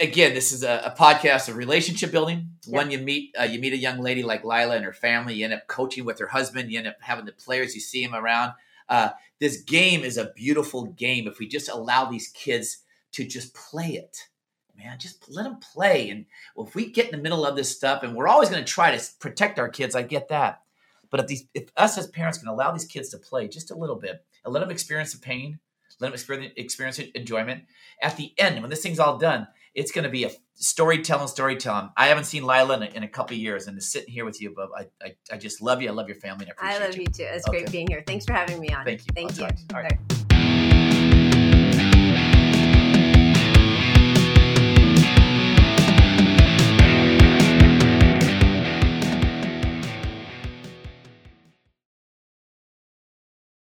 [0.00, 2.50] again, this is a, a podcast of relationship building.
[2.66, 2.78] Yeah.
[2.78, 5.34] When you meet, uh, you meet a young lady like Leila and her family.
[5.34, 6.70] You end up coaching with her husband.
[6.70, 7.74] You end up having the players.
[7.74, 8.52] You see them around.
[8.88, 11.26] Uh, this game is a beautiful game.
[11.26, 12.78] If we just allow these kids
[13.12, 14.28] to just play it,
[14.76, 16.10] man, just let them play.
[16.10, 18.64] And well, if we get in the middle of this stuff, and we're always going
[18.64, 20.62] to try to protect our kids, I get that.
[21.10, 23.76] But if these, if us as parents can allow these kids to play just a
[23.76, 25.58] little bit, and let them experience the pain,
[26.00, 27.64] let them experience, experience enjoyment.
[28.02, 31.90] At the end, when this thing's all done, it's going to be a storytelling, storytelling.
[31.96, 34.24] I haven't seen Leila in a, in a couple of years, and to sit here
[34.24, 35.88] with you, but I, I, I just love you.
[35.88, 37.02] I love your family, and I I appreciate love you.
[37.02, 37.34] you too.
[37.36, 38.02] It's great being here.
[38.06, 38.84] Thanks for having me on.
[38.84, 39.12] Thank you.
[39.14, 39.56] Thank I'll you.
[39.56, 39.76] you.
[39.76, 39.92] All right.
[39.92, 40.27] All right.